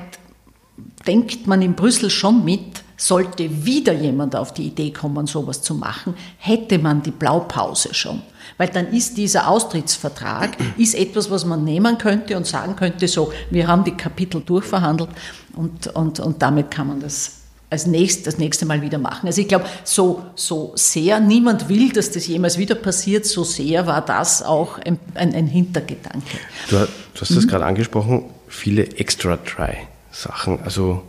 denkt 1.05 1.47
man 1.47 1.61
in 1.61 1.73
Brüssel 1.73 2.09
schon 2.09 2.45
mit, 2.45 2.78
sollte 2.99 3.65
wieder 3.65 3.93
jemand 3.93 4.35
auf 4.35 4.53
die 4.53 4.63
Idee 4.63 4.91
kommen, 4.91 5.25
sowas 5.25 5.61
zu 5.61 5.73
machen, 5.73 6.15
hätte 6.37 6.77
man 6.79 7.01
die 7.01 7.11
Blaupause 7.11 7.93
schon. 7.93 8.21
Weil 8.57 8.67
dann 8.67 8.91
ist 8.91 9.17
dieser 9.17 9.47
Austrittsvertrag 9.47 10.57
ist 10.77 10.95
etwas, 10.95 11.31
was 11.31 11.45
man 11.45 11.63
nehmen 11.63 11.97
könnte 11.97 12.35
und 12.35 12.45
sagen 12.45 12.75
könnte, 12.75 13.07
so, 13.07 13.31
wir 13.49 13.67
haben 13.67 13.85
die 13.85 13.95
Kapitel 13.95 14.41
durchverhandelt 14.41 15.09
und, 15.55 15.87
und, 15.95 16.19
und 16.19 16.41
damit 16.41 16.71
kann 16.71 16.87
man 16.87 16.99
das 16.99 17.35
als 17.69 17.85
nächst, 17.85 18.27
das 18.27 18.37
nächste 18.37 18.65
Mal 18.65 18.81
wieder 18.81 18.97
machen. 18.97 19.27
Also 19.27 19.41
ich 19.41 19.47
glaube, 19.47 19.65
so, 19.83 20.23
so 20.35 20.73
sehr 20.75 21.19
niemand 21.19 21.69
will, 21.69 21.93
dass 21.93 22.11
das 22.11 22.27
jemals 22.27 22.57
wieder 22.57 22.75
passiert, 22.75 23.25
so 23.25 23.43
sehr 23.43 23.87
war 23.87 24.03
das 24.03 24.43
auch 24.43 24.79
ein, 24.79 24.99
ein, 25.13 25.33
ein 25.33 25.47
Hintergedanke. 25.47 26.37
Du, 26.69 26.75
du 26.77 27.21
hast 27.21 27.29
das 27.29 27.45
mhm. 27.45 27.47
gerade 27.47 27.65
angesprochen, 27.65 28.25
viele 28.47 28.83
Extra-Try-Sachen, 28.87 30.63
also 30.63 31.03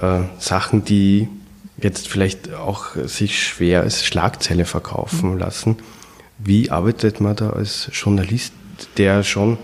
äh, 0.00 0.20
Sachen, 0.38 0.84
die 0.84 1.28
jetzt 1.78 2.08
vielleicht 2.08 2.52
auch 2.54 2.96
sich 3.04 3.42
schwer 3.42 3.82
als 3.82 4.04
Schlagzeile 4.04 4.64
verkaufen 4.64 5.32
mhm. 5.32 5.38
lassen. 5.38 5.76
Wie 6.38 6.70
arbeitet 6.70 7.20
man 7.20 7.36
da 7.36 7.50
als 7.50 7.90
Journalist, 7.92 8.52
der 8.96 9.22
schon 9.22 9.58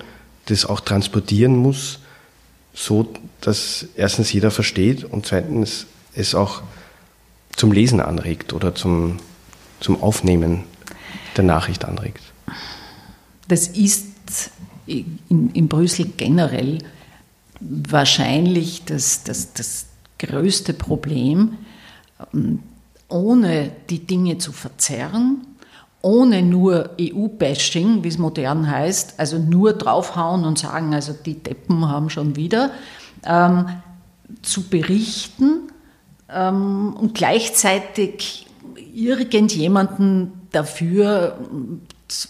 das 0.46 0.64
auch 0.64 0.80
transportieren 0.80 1.56
muss, 1.56 2.00
so, 2.74 3.12
dass 3.40 3.86
erstens 3.96 4.32
jeder 4.32 4.50
versteht 4.50 5.04
und 5.04 5.26
zweitens 5.26 5.86
es 6.14 6.34
auch 6.34 6.62
zum 7.56 7.72
Lesen 7.72 8.00
anregt 8.00 8.52
oder 8.52 8.74
zum, 8.74 9.18
zum 9.80 10.02
Aufnehmen 10.02 10.64
der 11.36 11.44
Nachricht 11.44 11.84
anregt? 11.84 12.22
Das 13.48 13.68
ist 13.68 14.06
in, 14.86 15.18
in 15.28 15.68
Brüssel 15.68 16.06
generell 16.16 16.78
wahrscheinlich 17.60 18.84
das, 18.84 19.24
das, 19.24 19.52
das 19.52 19.86
größte 20.20 20.74
Problem, 20.74 21.58
ähm, 22.32 22.60
ohne 23.08 23.72
die 23.88 24.06
Dinge 24.06 24.38
zu 24.38 24.52
verzerren, 24.52 25.46
ohne 26.02 26.42
nur 26.42 26.90
EU-Bashing, 27.00 28.04
wie 28.04 28.08
es 28.08 28.18
modern 28.18 28.70
heißt, 28.70 29.14
also 29.18 29.38
nur 29.38 29.72
draufhauen 29.72 30.44
und 30.44 30.58
sagen, 30.58 30.94
also 30.94 31.12
die 31.12 31.34
Deppen 31.34 31.88
haben 31.88 32.08
schon 32.08 32.36
wieder, 32.36 32.70
ähm, 33.24 33.66
zu 34.42 34.68
berichten 34.68 35.70
ähm, 36.32 36.94
und 36.98 37.14
gleichzeitig 37.14 38.46
irgendjemanden 38.94 40.32
dafür 40.52 41.36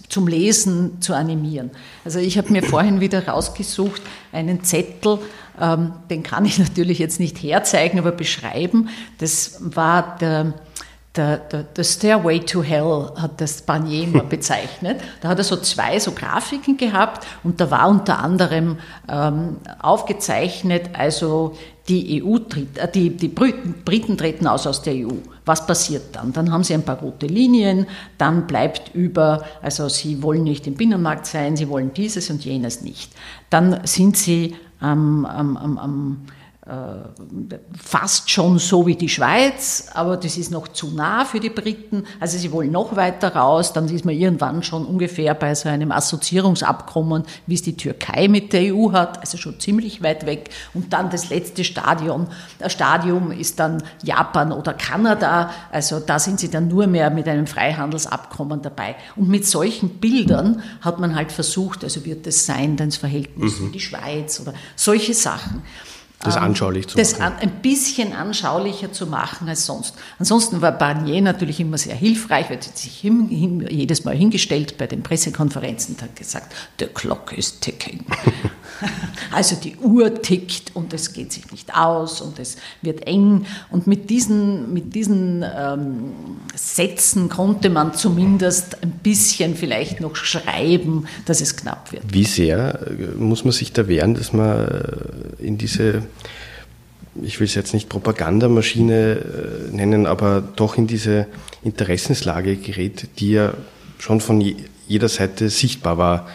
zum 0.09 0.26
Lesen 0.26 1.00
zu 1.00 1.14
animieren. 1.14 1.70
Also 2.04 2.18
ich 2.18 2.37
habe 2.37 2.52
mir 2.52 2.62
vorhin 2.62 3.00
wieder 3.00 3.26
rausgesucht, 3.26 4.02
einen 4.32 4.62
Zettel, 4.62 5.18
ähm, 5.61 5.92
den 6.11 6.23
kann 6.23 6.45
ich 6.45 6.59
natürlich 6.61 6.99
jetzt 6.99 7.21
nicht 7.21 7.42
herzeigen, 7.42 7.99
aber 7.99 8.12
beschreiben. 8.12 8.88
Das 9.19 9.59
war 9.61 10.16
der, 10.19 10.54
der, 11.16 11.38
der, 11.38 11.62
der 11.64 11.85
Stairway 11.85 12.40
to 12.40 12.62
Hell, 12.62 13.11
hat 13.16 13.40
das 13.40 13.62
Barnier 13.62 14.04
immer 14.04 14.23
bezeichnet. 14.28 15.00
Da 15.21 15.28
hat 15.28 15.38
er 15.38 15.45
so 15.45 15.57
zwei 15.57 15.99
so 15.99 16.12
Grafiken 16.12 16.76
gehabt 16.76 17.26
und 17.42 17.61
da 17.61 17.71
war 17.71 17.88
unter 17.88 18.21
anderem 18.21 18.78
ähm, 19.09 19.57
aufgezeichnet, 19.80 20.90
also 20.92 21.57
die 21.88 22.23
EU 22.23 22.38
tritt, 22.38 22.78
äh, 22.78 22.90
die, 22.90 23.11
die 23.11 23.28
Briten 23.28 24.16
treten 24.16 24.47
aus 24.47 24.66
aus 24.66 24.83
der 24.83 24.95
EU. 24.95 25.11
Was 25.45 25.66
passiert 25.66 26.14
dann? 26.14 26.33
Dann 26.33 26.52
haben 26.52 26.62
sie 26.62 26.75
ein 26.75 26.85
paar 26.85 27.00
rote 27.00 27.26
Linien, 27.26 27.87
dann 28.19 28.47
bleibt 28.47 28.95
über, 28.95 29.45
also 29.62 29.88
sie 29.88 30.23
wollen 30.23 30.45
nicht 30.45 30.69
im 30.69 30.75
Binnenmarkt 30.75 31.26
sein, 31.26 31.57
sie 31.57 31.69
wollen 31.69 31.92
dieses 31.92 32.30
und 32.30 32.45
jenes 32.45 32.83
nicht. 32.83 33.12
Dann 33.50 33.80
sind 33.85 34.16
sie 34.16 34.54
am, 34.81 35.25
am, 35.27 35.57
am, 35.57 35.79
am 35.79 36.27
fast 37.83 38.31
schon 38.31 38.59
so 38.59 38.87
wie 38.87 38.95
die 38.95 39.09
Schweiz, 39.09 39.87
aber 39.95 40.19
das 40.19 40.37
ist 40.37 40.50
noch 40.50 40.69
zu 40.69 40.90
nah 40.90 41.25
für 41.25 41.40
die 41.40 41.49
Briten. 41.49 42.05
Also 42.21 42.37
sie 42.37 42.52
wollen 42.52 42.71
noch 42.71 42.95
weiter 42.97 43.35
raus, 43.35 43.73
dann 43.73 43.88
ist 43.88 44.05
man 44.05 44.14
irgendwann 44.14 44.62
schon 44.62 44.85
ungefähr 44.85 45.33
bei 45.35 45.55
so 45.55 45.71
einem 45.71 45.90
Assoziierungsabkommen, 45.90 47.25
wie 47.47 47.55
es 47.55 47.62
die 47.62 47.79
Türkei 47.79 48.29
mit 48.29 48.52
der 48.52 48.75
EU 48.75 48.93
hat, 48.93 49.21
also 49.21 49.38
schon 49.38 49.59
ziemlich 49.59 50.02
weit 50.02 50.26
weg. 50.26 50.50
Und 50.75 50.93
dann 50.93 51.09
das 51.09 51.31
letzte 51.31 51.64
Stadion, 51.64 52.29
das 52.59 52.73
Stadium 52.73 53.33
ist 53.33 53.59
dann 53.59 53.83
Japan 54.02 54.52
oder 54.52 54.75
Kanada, 54.75 55.50
also 55.73 55.99
da 55.99 56.19
sind 56.19 56.40
sie 56.40 56.50
dann 56.50 56.69
nur 56.69 56.87
mehr 56.87 57.09
mit 57.09 57.26
einem 57.26 57.47
Freihandelsabkommen 57.47 58.61
dabei. 58.61 58.97
Und 59.17 59.31
mit 59.31 59.47
solchen 59.47 59.99
Bildern 59.99 60.62
hat 60.83 61.00
man 61.00 61.17
halt 61.17 61.33
versucht, 61.33 61.85
also 61.85 62.05
wird 62.05 62.26
das 62.26 62.45
sein, 62.45 62.76
dann 62.76 62.90
das 62.90 62.99
Verhältnis 62.99 63.59
mhm. 63.59 63.69
wie 63.69 63.73
die 63.73 63.81
Schweiz 63.81 64.40
oder 64.40 64.52
solche 64.76 65.14
Sachen. 65.14 65.62
Das 66.23 66.37
ähm, 66.37 66.43
anschaulich 66.43 66.87
zu 66.87 66.99
das 66.99 67.19
machen. 67.19 67.33
Das 67.35 67.43
ein 67.43 67.62
bisschen 67.62 68.12
anschaulicher 68.12 68.93
zu 68.93 69.07
machen 69.07 69.49
als 69.49 69.65
sonst. 69.65 69.95
Ansonsten 70.19 70.61
war 70.61 70.73
Barnier 70.73 71.23
natürlich 71.23 71.61
immer 71.61 71.79
sehr 71.79 71.95
hilfreich, 71.95 72.50
weil 72.50 72.59
er 72.59 72.77
sich 72.77 72.99
hin, 72.99 73.29
hin, 73.29 73.67
jedes 73.71 74.05
Mal 74.05 74.15
hingestellt 74.15 74.77
bei 74.77 74.87
den 74.87 75.03
Pressekonferenzen 75.03 75.95
und 75.95 76.03
hat 76.03 76.17
gesagt, 76.17 76.55
the 76.79 76.87
clock 76.87 77.33
is 77.33 77.59
ticking. 77.61 78.05
also 79.33 79.57
die 79.57 79.77
Uhr 79.77 80.21
tickt 80.21 80.77
und 80.77 80.93
es 80.93 81.15
geht 81.15 81.33
sich 81.33 81.50
nicht 81.53 81.75
aus 81.75 82.21
und 82.21 82.39
es 82.39 82.57
wird 82.83 83.07
eng. 83.07 83.47
Und 83.71 83.87
mit 83.87 84.11
diesen, 84.11 84.75
mit 84.75 84.95
diesen 84.95 85.43
ähm, 85.43 86.12
Sätzen 86.55 87.31
konnte 87.31 87.71
man 87.71 87.95
zumindest 87.95 88.83
ein 88.83 88.91
bisschen 88.91 89.57
vielleicht 89.57 90.00
noch 90.03 90.17
schreiben, 90.17 91.07
dass 91.25 91.41
es 91.41 91.57
knapp 91.57 91.93
wird. 91.93 92.12
Wie 92.12 92.25
sehr 92.25 92.81
äh, 92.87 93.19
muss 93.19 93.45
man 93.45 93.53
sich 93.53 93.73
da 93.73 93.89
wehren, 93.89 94.15
dass 94.15 94.35
man 94.35 94.69
äh, 94.69 95.43
in 95.43 95.57
diese 95.57 96.03
ich 97.23 97.40
will 97.40 97.47
es 97.47 97.55
jetzt 97.55 97.75
nicht 97.75 97.88
Propagandamaschine 97.88 99.17
äh, 99.73 99.75
nennen, 99.75 100.07
aber 100.07 100.43
doch 100.57 100.76
in 100.76 100.87
diese 100.87 101.26
Interessenslage 101.62 102.57
gerät, 102.57 103.09
die 103.19 103.33
ja 103.33 103.55
schon 103.99 104.21
von 104.21 104.40
jeder 104.87 105.09
Seite 105.09 105.50
sichtbar 105.50 105.99
war 105.99 106.29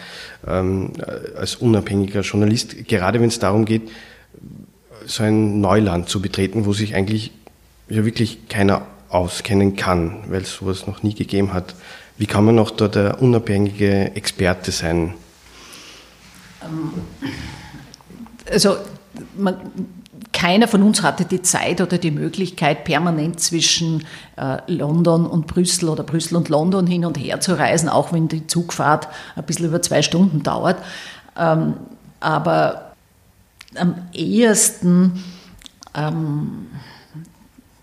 ähm, 0.46 0.92
als 1.36 1.56
unabhängiger 1.56 2.20
Journalist, 2.20 2.86
gerade 2.86 3.20
wenn 3.20 3.28
es 3.28 3.38
darum 3.38 3.64
geht, 3.64 3.90
so 5.06 5.22
ein 5.22 5.60
Neuland 5.60 6.08
zu 6.08 6.20
betreten, 6.20 6.66
wo 6.66 6.72
sich 6.72 6.94
eigentlich 6.94 7.32
ja 7.88 8.04
wirklich 8.04 8.48
keiner 8.48 8.86
auskennen 9.08 9.76
kann, 9.76 10.24
weil 10.28 10.42
es 10.42 10.54
sowas 10.56 10.86
noch 10.86 11.02
nie 11.02 11.14
gegeben 11.14 11.52
hat. 11.52 11.74
Wie 12.18 12.26
kann 12.26 12.44
man 12.44 12.54
noch 12.54 12.70
da 12.70 12.88
der 12.88 13.22
unabhängige 13.22 14.12
Experte 14.16 14.72
sein? 14.72 15.14
Also 18.50 18.76
man, 19.36 19.56
keiner 20.32 20.68
von 20.68 20.82
uns 20.82 21.02
hatte 21.02 21.24
die 21.24 21.42
Zeit 21.42 21.80
oder 21.80 21.98
die 21.98 22.10
Möglichkeit, 22.10 22.84
permanent 22.84 23.40
zwischen 23.40 24.04
äh, 24.36 24.58
London 24.66 25.26
und 25.26 25.46
Brüssel 25.46 25.88
oder 25.88 26.02
Brüssel 26.02 26.36
und 26.36 26.48
London 26.48 26.86
hin 26.86 27.04
und 27.04 27.18
her 27.18 27.40
zu 27.40 27.58
reisen, 27.58 27.88
auch 27.88 28.12
wenn 28.12 28.28
die 28.28 28.46
Zugfahrt 28.46 29.08
ein 29.34 29.44
bisschen 29.44 29.66
über 29.66 29.80
zwei 29.82 30.02
Stunden 30.02 30.42
dauert. 30.42 30.76
Ähm, 31.38 31.74
aber 32.20 32.92
am 33.76 33.94
ehesten, 34.12 35.24
ähm, 35.94 36.66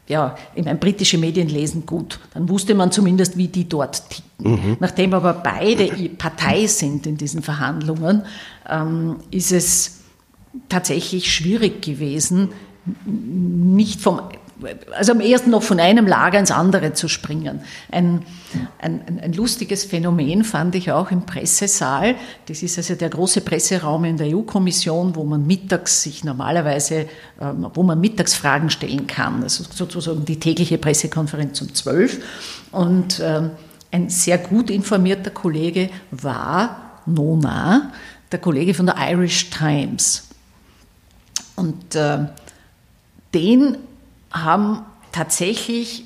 ja, 0.07 0.35
ich 0.53 0.65
meine, 0.65 0.77
britische 0.77 1.17
Medien 1.17 1.49
lesen 1.49 1.85
gut. 1.85 2.19
Dann 2.33 2.49
wusste 2.49 2.75
man 2.75 2.91
zumindest, 2.91 3.37
wie 3.37 3.47
die 3.47 3.67
dort 3.67 4.09
ticken. 4.09 4.51
Mhm. 4.51 4.77
Nachdem 4.79 5.13
aber 5.13 5.33
beide 5.33 5.87
Partei 6.09 6.67
sind 6.67 7.07
in 7.07 7.17
diesen 7.17 7.41
Verhandlungen, 7.41 8.23
ähm, 8.69 9.17
ist 9.31 9.51
es 9.51 10.02
tatsächlich 10.69 11.33
schwierig 11.33 11.81
gewesen, 11.81 12.49
nicht 13.05 14.01
vom, 14.01 14.21
also 14.95 15.13
am 15.13 15.19
ersten 15.19 15.49
noch 15.49 15.63
von 15.63 15.79
einem 15.79 16.05
Lager 16.05 16.39
ins 16.39 16.51
andere 16.51 16.93
zu 16.93 17.07
springen. 17.07 17.61
Ein, 17.91 18.23
ein, 18.79 19.19
ein, 19.21 19.33
lustiges 19.33 19.85
Phänomen 19.85 20.43
fand 20.43 20.75
ich 20.75 20.91
auch 20.91 21.11
im 21.11 21.25
Pressesaal. 21.25 22.15
Das 22.47 22.61
ist 22.61 22.77
also 22.77 22.95
der 22.95 23.09
große 23.09 23.41
Presseraum 23.41 24.05
in 24.05 24.17
der 24.17 24.27
EU-Kommission, 24.35 25.15
wo 25.15 25.23
man 25.23 25.47
mittags 25.47 26.03
sich 26.03 26.23
normalerweise, 26.23 27.07
ähm, 27.41 27.67
wo 27.73 27.83
man 27.83 27.99
Mittagsfragen 27.99 28.69
stellen 28.69 29.07
kann. 29.07 29.43
Also 29.43 29.63
sozusagen 29.69 30.25
die 30.25 30.39
tägliche 30.39 30.77
Pressekonferenz 30.77 31.61
um 31.61 31.73
zwölf. 31.73 32.19
Und 32.71 33.21
ähm, 33.23 33.51
ein 33.91 34.09
sehr 34.09 34.37
gut 34.37 34.69
informierter 34.69 35.31
Kollege 35.31 35.89
war 36.11 37.01
Nona, 37.05 37.91
der 38.31 38.39
Kollege 38.39 38.73
von 38.73 38.87
der 38.87 38.95
Irish 38.97 39.49
Times. 39.49 40.32
Und 41.55 41.95
äh, 41.95 42.27
den 43.33 43.77
haben 44.31 44.85
tatsächlich 45.11 46.05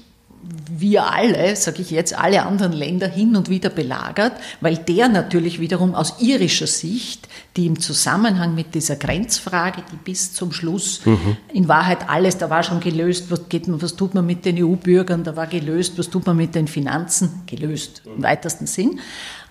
wir 0.70 1.12
alle, 1.12 1.56
sage 1.56 1.82
ich 1.82 1.92
jetzt, 1.92 2.18
alle 2.18 2.44
anderen 2.44 2.72
Länder 2.72 3.08
hin 3.08 3.36
und 3.36 3.50
wieder 3.50 3.70
belagert, 3.70 4.34
weil 4.62 4.78
der 4.78 5.10
natürlich 5.10 5.60
wiederum 5.60 5.96
aus 5.96 6.16
irischer 6.22 6.68
Sicht, 6.68 7.28
die 7.56 7.66
im 7.66 7.80
Zusammenhang 7.80 8.56
mit 8.56 8.76
dieser 8.76 8.96
Grenzfrage, 8.96 9.84
die 9.92 9.98
bis 9.98 10.34
zum 10.34 10.52
Schluss 10.52 11.06
mhm. 11.06 11.38
in 11.52 11.68
Wahrheit 11.68 12.10
alles, 12.10 12.38
da 12.38 12.50
war 12.50 12.64
schon 12.64 12.80
gelöst, 12.80 13.30
was, 13.30 13.50
geht, 13.50 13.64
was 13.68 13.96
tut 13.96 14.14
man 14.14 14.26
mit 14.26 14.46
den 14.46 14.64
EU-Bürgern, 14.64 15.24
da 15.24 15.36
war 15.36 15.48
gelöst, 15.48 15.98
was 15.98 16.10
tut 16.10 16.26
man 16.26 16.38
mit 16.38 16.56
den 16.56 16.68
Finanzen, 16.68 17.44
gelöst 17.46 18.04
im 18.06 18.24
weitesten 18.24 18.68
Sinn. 18.68 19.00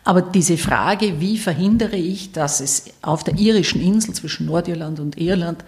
Aber 0.05 0.23
diese 0.23 0.57
Frage, 0.57 1.21
wie 1.21 1.37
verhindere 1.37 1.97
ich, 1.97 2.31
dass 2.31 2.61
es 2.61 2.85
auf 3.03 3.25
der 3.25 3.37
irischen 3.37 3.83
Insel 3.83 4.15
zwischen 4.15 4.47
Nordirland 4.47 5.01
und 5.01 5.19
Irland 5.19 5.65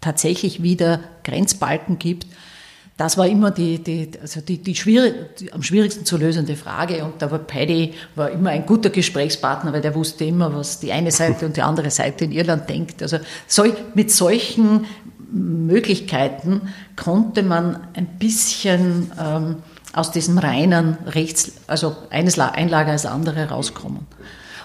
tatsächlich 0.00 0.62
wieder 0.62 1.00
Grenzbalken 1.24 1.98
gibt, 1.98 2.26
das 3.00 3.16
war 3.16 3.26
immer 3.26 3.50
die, 3.50 3.82
die, 3.82 4.10
also 4.20 4.42
die, 4.42 4.58
die, 4.58 4.74
schwierig, 4.74 5.14
die, 5.36 5.50
am 5.54 5.62
schwierigsten 5.62 6.04
zu 6.04 6.18
lösende 6.18 6.54
Frage. 6.54 7.02
Und 7.02 7.22
da 7.22 7.30
war 7.30 7.38
Paddy 7.38 7.94
war 8.14 8.30
immer 8.30 8.50
ein 8.50 8.66
guter 8.66 8.90
Gesprächspartner, 8.90 9.72
weil 9.72 9.80
der 9.80 9.94
wusste 9.94 10.26
immer, 10.26 10.54
was 10.54 10.80
die 10.80 10.92
eine 10.92 11.10
Seite 11.10 11.46
und 11.46 11.56
die 11.56 11.62
andere 11.62 11.90
Seite 11.90 12.26
in 12.26 12.32
Irland 12.32 12.68
denkt. 12.68 13.02
Also 13.02 13.16
sol, 13.46 13.74
mit 13.94 14.10
solchen 14.10 14.84
Möglichkeiten 15.32 16.60
konnte 16.94 17.42
man 17.42 17.78
ein 17.94 18.18
bisschen 18.18 19.10
ähm, 19.18 19.56
aus 19.94 20.10
diesem 20.12 20.36
reinen 20.36 20.98
Rechts, 21.06 21.52
also 21.68 21.96
eines 22.10 22.38
ein 22.38 22.68
Lager 22.68 22.92
als 22.92 23.06
andere 23.06 23.48
rauskommen. 23.48 24.06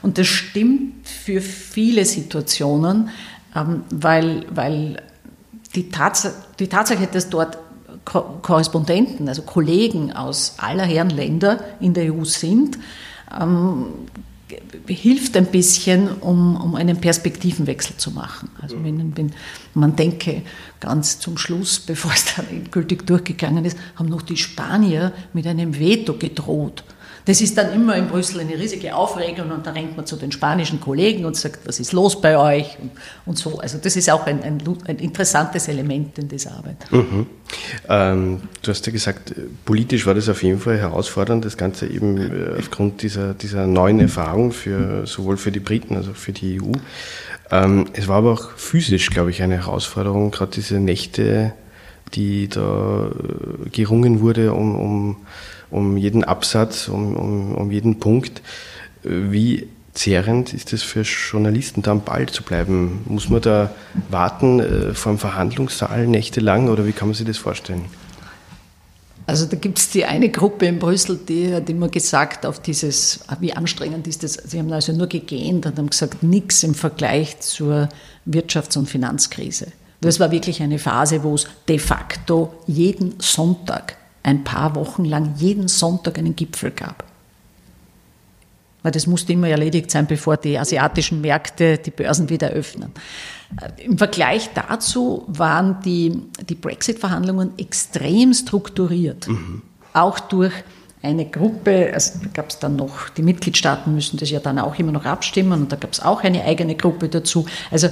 Und 0.01 0.17
das 0.17 0.27
stimmt 0.27 1.07
für 1.07 1.39
viele 1.39 2.03
Situationen, 2.03 3.07
ähm, 3.55 3.83
weil, 3.89 4.45
weil 4.49 5.01
die, 5.75 5.89
Tats 5.89 6.29
die 6.59 6.67
Tatsache, 6.67 7.07
dass 7.11 7.29
dort 7.29 7.57
Ko 8.05 8.21
Korrespondenten, 8.41 9.27
also 9.27 9.41
Kollegen 9.41 10.13
aus 10.13 10.55
aller 10.57 10.85
Herren 10.85 11.09
Länder 11.09 11.63
in 11.79 11.93
der 11.93 12.13
EU 12.13 12.23
sind, 12.23 12.77
ähm, 13.39 13.87
hilft 14.87 15.35
ein 15.35 15.47
bisschen, 15.47 16.09
um, 16.21 16.55
um 16.55 16.75
einen 16.75 17.01
Perspektivenwechsel 17.01 17.97
zu 17.97 18.11
machen. 18.11 18.49
Also 18.61 18.83
wenn, 18.83 19.17
wenn 19.17 19.33
man 19.73 19.95
denke, 19.95 20.43
ganz 20.79 21.19
zum 21.19 21.37
Schluss, 21.37 21.79
bevor 21.85 22.11
es 22.11 22.35
dann 22.35 22.47
endgültig 22.49 23.05
durchgegangen 23.05 23.65
ist, 23.65 23.77
haben 23.95 24.09
noch 24.09 24.21
die 24.21 24.37
Spanier 24.37 25.11
mit 25.33 25.47
einem 25.47 25.79
Veto 25.79 26.13
gedroht. 26.13 26.83
Das 27.25 27.41
ist 27.41 27.57
dann 27.57 27.73
immer 27.73 27.95
in 27.95 28.07
Brüssel 28.07 28.39
eine 28.39 28.53
riesige 28.53 28.95
Aufregung 28.95 29.51
und 29.51 29.65
da 29.65 29.71
rennt 29.71 29.97
man 29.97 30.05
zu 30.05 30.15
den 30.15 30.31
spanischen 30.31 30.79
Kollegen 30.79 31.25
und 31.25 31.35
sagt, 31.35 31.65
was 31.65 31.79
ist 31.79 31.91
los 31.91 32.21
bei 32.21 32.37
euch 32.37 32.77
und, 32.79 32.91
und 33.25 33.37
so. 33.37 33.57
Also 33.59 33.79
das 33.79 33.95
ist 33.95 34.11
auch 34.11 34.27
ein, 34.27 34.43
ein, 34.43 34.61
ein 34.85 34.97
interessantes 34.97 35.67
Element 35.67 36.19
in 36.19 36.27
dieser 36.27 36.51
Arbeit. 36.51 36.91
Mhm. 36.91 37.25
Ähm, 37.89 38.41
du 38.61 38.71
hast 38.71 38.85
ja 38.85 38.91
gesagt, 38.91 39.33
politisch 39.65 40.05
war 40.05 40.13
das 40.13 40.29
auf 40.29 40.43
jeden 40.43 40.59
Fall 40.59 40.77
herausfordernd, 40.77 41.43
das 41.43 41.57
Ganze 41.57 41.87
eben 41.87 42.17
äh, 42.17 42.59
aufgrund 42.59 43.01
dieser, 43.01 43.33
dieser 43.33 43.65
neuen 43.65 43.99
Erfahrung 43.99 44.51
für, 44.51 45.07
sowohl 45.07 45.37
für 45.37 45.51
die 45.51 45.59
Briten 45.59 45.95
als 45.95 46.07
auch 46.07 46.15
für 46.15 46.31
die 46.31 46.61
EU. 46.61 46.73
Ähm, 47.51 47.87
es 47.93 48.07
war 48.07 48.17
aber 48.17 48.33
auch 48.33 48.51
physisch, 48.51 49.09
glaube 49.09 49.31
ich, 49.31 49.41
eine 49.41 49.55
Herausforderung, 49.55 50.29
gerade 50.29 50.51
diese 50.51 50.79
Nächte, 50.79 51.53
die 52.13 52.47
da 52.49 53.07
äh, 53.07 53.69
gerungen 53.69 54.21
wurde, 54.21 54.53
um, 54.53 54.75
um 54.75 55.17
um 55.75 55.97
jeden 55.97 56.23
Absatz, 56.23 56.87
um, 56.87 57.15
um, 57.15 57.55
um 57.55 57.71
jeden 57.71 57.99
Punkt. 57.99 58.41
Wie 59.03 59.67
zehrend 59.93 60.53
ist 60.53 60.73
es 60.73 60.83
für 60.83 61.01
Journalisten, 61.01 61.81
da 61.81 61.91
am 61.91 62.01
Ball 62.01 62.27
zu 62.27 62.43
bleiben? 62.43 63.01
Muss 63.07 63.29
man 63.29 63.41
da 63.41 63.71
warten 64.09 64.59
äh, 64.59 64.93
vor 64.93 65.13
dem 65.13 65.19
Verhandlungssaal 65.19 66.07
nächtelang 66.07 66.69
oder 66.69 66.85
wie 66.85 66.93
kann 66.93 67.09
man 67.09 67.15
sich 67.15 67.27
das 67.27 67.37
vorstellen? 67.37 67.85
Also 69.27 69.47
da 69.47 69.57
gibt 69.57 69.79
es 69.79 69.89
die 69.89 70.05
eine 70.05 70.29
Gruppe 70.29 70.67
in 70.67 70.77
Brüssel, 70.77 71.17
die 71.17 71.53
hat 71.53 71.67
immer 71.69 71.89
gesagt, 71.89 72.45
auf 72.45 72.61
dieses, 72.61 73.21
wie 73.39 73.53
anstrengend 73.53 74.07
ist 74.07 74.21
das, 74.23 74.33
sie 74.33 74.59
haben 74.59 74.71
also 74.71 74.93
nur 74.93 75.07
gegähnt 75.07 75.65
und 75.65 75.77
haben 75.77 75.89
gesagt, 75.89 76.21
nichts 76.21 76.61
im 76.61 76.75
Vergleich 76.75 77.39
zur 77.39 77.89
Wirtschafts- 78.27 78.77
und 78.77 78.87
Finanzkrise. 78.87 79.67
Das 79.99 80.19
war 80.19 80.29
wirklich 80.29 80.61
eine 80.61 80.77
Phase, 80.77 81.23
wo 81.23 81.33
es 81.33 81.47
de 81.67 81.79
facto 81.79 82.53
jeden 82.67 83.15
Sonntag 83.19 83.97
ein 84.25 84.43
paar 84.43 84.75
Wochen 84.75 85.05
lang 85.05 85.35
jeden 85.37 85.67
Sonntag 85.67 86.17
einen 86.17 86.35
Gipfel 86.35 86.71
gab. 86.71 87.03
Weil 88.81 88.91
das 88.91 89.07
musste 89.07 89.33
immer 89.33 89.49
erledigt 89.49 89.91
sein, 89.91 90.07
bevor 90.07 90.37
die 90.37 90.57
asiatischen 90.57 91.21
Märkte 91.21 91.77
die 91.77 91.91
Börsen 91.91 92.29
wieder 92.29 92.49
öffnen. 92.49 92.91
Äh, 93.61 93.85
Im 93.85 93.97
Vergleich 93.97 94.49
dazu 94.53 95.23
waren 95.27 95.79
die, 95.85 96.21
die 96.49 96.55
Brexit-Verhandlungen 96.55 97.57
extrem 97.57 98.33
strukturiert. 98.33 99.27
Mhm. 99.27 99.61
Auch 99.93 100.19
durch 100.19 100.53
eine 101.03 101.25
Gruppe, 101.25 101.91
also 101.93 102.19
da 102.23 102.29
gab 102.33 102.49
es 102.49 102.57
dann 102.57 102.75
noch, 102.75 103.09
die 103.09 103.21
Mitgliedstaaten 103.21 103.93
müssen 103.93 104.17
das 104.17 104.31
ja 104.31 104.39
dann 104.39 104.57
auch 104.57 104.77
immer 104.79 104.91
noch 104.91 105.05
abstimmen 105.05 105.61
und 105.61 105.71
da 105.71 105.75
gab 105.75 105.93
es 105.93 105.99
auch 105.99 106.23
eine 106.23 106.43
eigene 106.43 106.75
Gruppe 106.75 107.09
dazu. 107.09 107.45
Also 107.69 107.89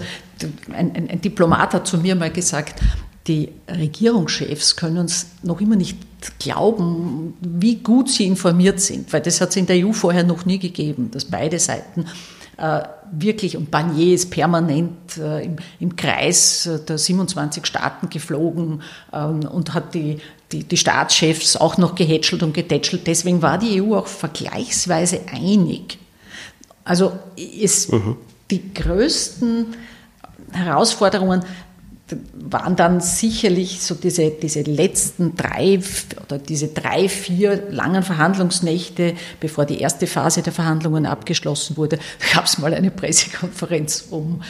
ein, 0.74 0.96
ein, 0.96 1.10
ein 1.12 1.22
Diplomat 1.22 1.76
hat 1.76 1.88
zu 1.88 2.00
mir 2.00 2.15
mal 2.15 2.32
gesagt, 2.32 2.82
die 3.27 3.49
Regierungschefs 3.69 4.75
können 4.75 4.97
uns 4.97 5.27
noch 5.43 5.62
immer 5.62 5.75
nicht 5.75 5.97
glauben, 6.39 7.33
wie 7.41 7.75
gut 7.77 8.09
sie 8.09 8.25
informiert 8.25 8.79
sind, 8.79 9.12
weil 9.13 9.21
das 9.21 9.41
hat 9.41 9.49
es 9.49 9.55
in 9.55 9.65
der 9.65 9.86
EU 9.86 9.93
vorher 9.93 10.23
noch 10.23 10.45
nie 10.45 10.59
gegeben, 10.59 11.09
dass 11.12 11.25
beide 11.25 11.59
Seiten 11.59 12.05
äh, 12.57 12.81
wirklich, 13.12 13.57
und 13.57 13.71
Barnier 13.71 14.13
ist 14.13 14.29
permanent 14.29 15.17
äh, 15.17 15.45
im, 15.45 15.55
im, 15.79 15.95
Kreis 15.95 16.69
der 16.88 16.97
27 16.97 17.65
Staaten 17.65 18.09
geflogen 18.09 18.81
ähm, 19.12 19.39
und 19.41 19.73
hat 19.73 19.93
die, 19.95 20.19
die, 20.51 20.63
die, 20.63 20.77
Staatschefs 20.77 21.55
auch 21.55 21.77
noch 21.77 21.95
gehätschelt 21.95 22.43
und 22.43 22.53
getätschelt. 22.53 23.07
Deswegen 23.07 23.41
war 23.41 23.57
die 23.57 23.81
EU 23.81 23.95
auch 23.95 24.07
vergleichsweise 24.07 25.21
einig. 25.31 25.97
Also 26.86 27.13
es, 27.38 27.91
mhm. 27.91 28.17
die 28.51 28.73
größten 28.73 29.67
Herausforderungen 30.51 31.43
waren 32.34 32.76
dann 32.76 33.00
sicherlich 33.00 33.82
so 33.82 33.96
diese, 33.96 34.30
diese 34.30 34.62
letzten 34.62 35.36
drei 35.36 35.80
oder 36.26 36.38
diese 36.38 36.68
drei, 36.68 37.08
vier 37.08 37.72
langen 37.72 38.04
Verhandlungsnächte, 38.04 39.16
bevor 39.39 39.66
die 39.66 39.80
erste 39.80 40.06
Phase 40.06 40.42
der 40.42 40.54
Verhandlungen 40.54 41.06
abgeschlossen 41.06 41.78
wurde, 41.78 42.00
gab 42.34 42.46
es 42.46 42.58
mal 42.58 42.74
eine 42.74 42.92
Pressekonferenz 42.92 44.08
um 44.12 44.42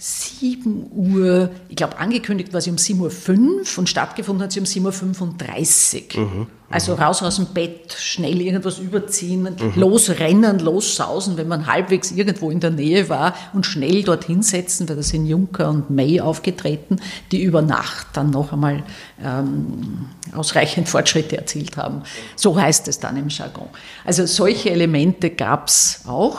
7 0.00 0.92
Uhr, 0.94 1.50
ich 1.68 1.74
glaube 1.74 1.98
angekündigt 1.98 2.52
war 2.52 2.60
sie 2.60 2.70
um 2.70 2.76
7.05 2.76 3.00
Uhr 3.00 3.78
und 3.78 3.88
stattgefunden 3.88 4.44
hat 4.44 4.52
sie 4.52 4.60
um 4.60 4.66
7.35 4.66 6.16
Uhr. 6.16 6.24
Mhm, 6.24 6.46
also 6.70 6.94
raus 6.94 7.20
aus 7.22 7.36
dem 7.36 7.46
Bett, 7.46 7.94
schnell 7.98 8.40
irgendwas 8.40 8.78
überziehen, 8.78 9.42
mhm. 9.42 9.72
losrennen, 9.74 10.60
lossausen, 10.60 11.36
wenn 11.36 11.48
man 11.48 11.66
halbwegs 11.66 12.12
irgendwo 12.12 12.52
in 12.52 12.60
der 12.60 12.70
Nähe 12.70 13.08
war 13.08 13.34
und 13.54 13.66
schnell 13.66 14.04
dorthin 14.04 14.42
setzen, 14.42 14.88
weil 14.88 14.94
da 14.94 15.02
sind 15.02 15.26
Juncker 15.26 15.68
und 15.68 15.90
May 15.90 16.20
aufgetreten, 16.20 17.00
die 17.32 17.42
über 17.42 17.60
Nacht 17.60 18.06
dann 18.12 18.30
noch 18.30 18.52
einmal 18.52 18.84
ähm, 19.20 20.10
ausreichend 20.32 20.88
Fortschritte 20.88 21.38
erzielt 21.38 21.76
haben. 21.76 22.02
So 22.36 22.56
heißt 22.60 22.86
es 22.86 23.00
dann 23.00 23.16
im 23.16 23.30
Jargon. 23.30 23.68
Also 24.04 24.26
solche 24.26 24.70
Elemente 24.70 25.30
gab 25.30 25.66
es 25.66 26.02
auch. 26.06 26.38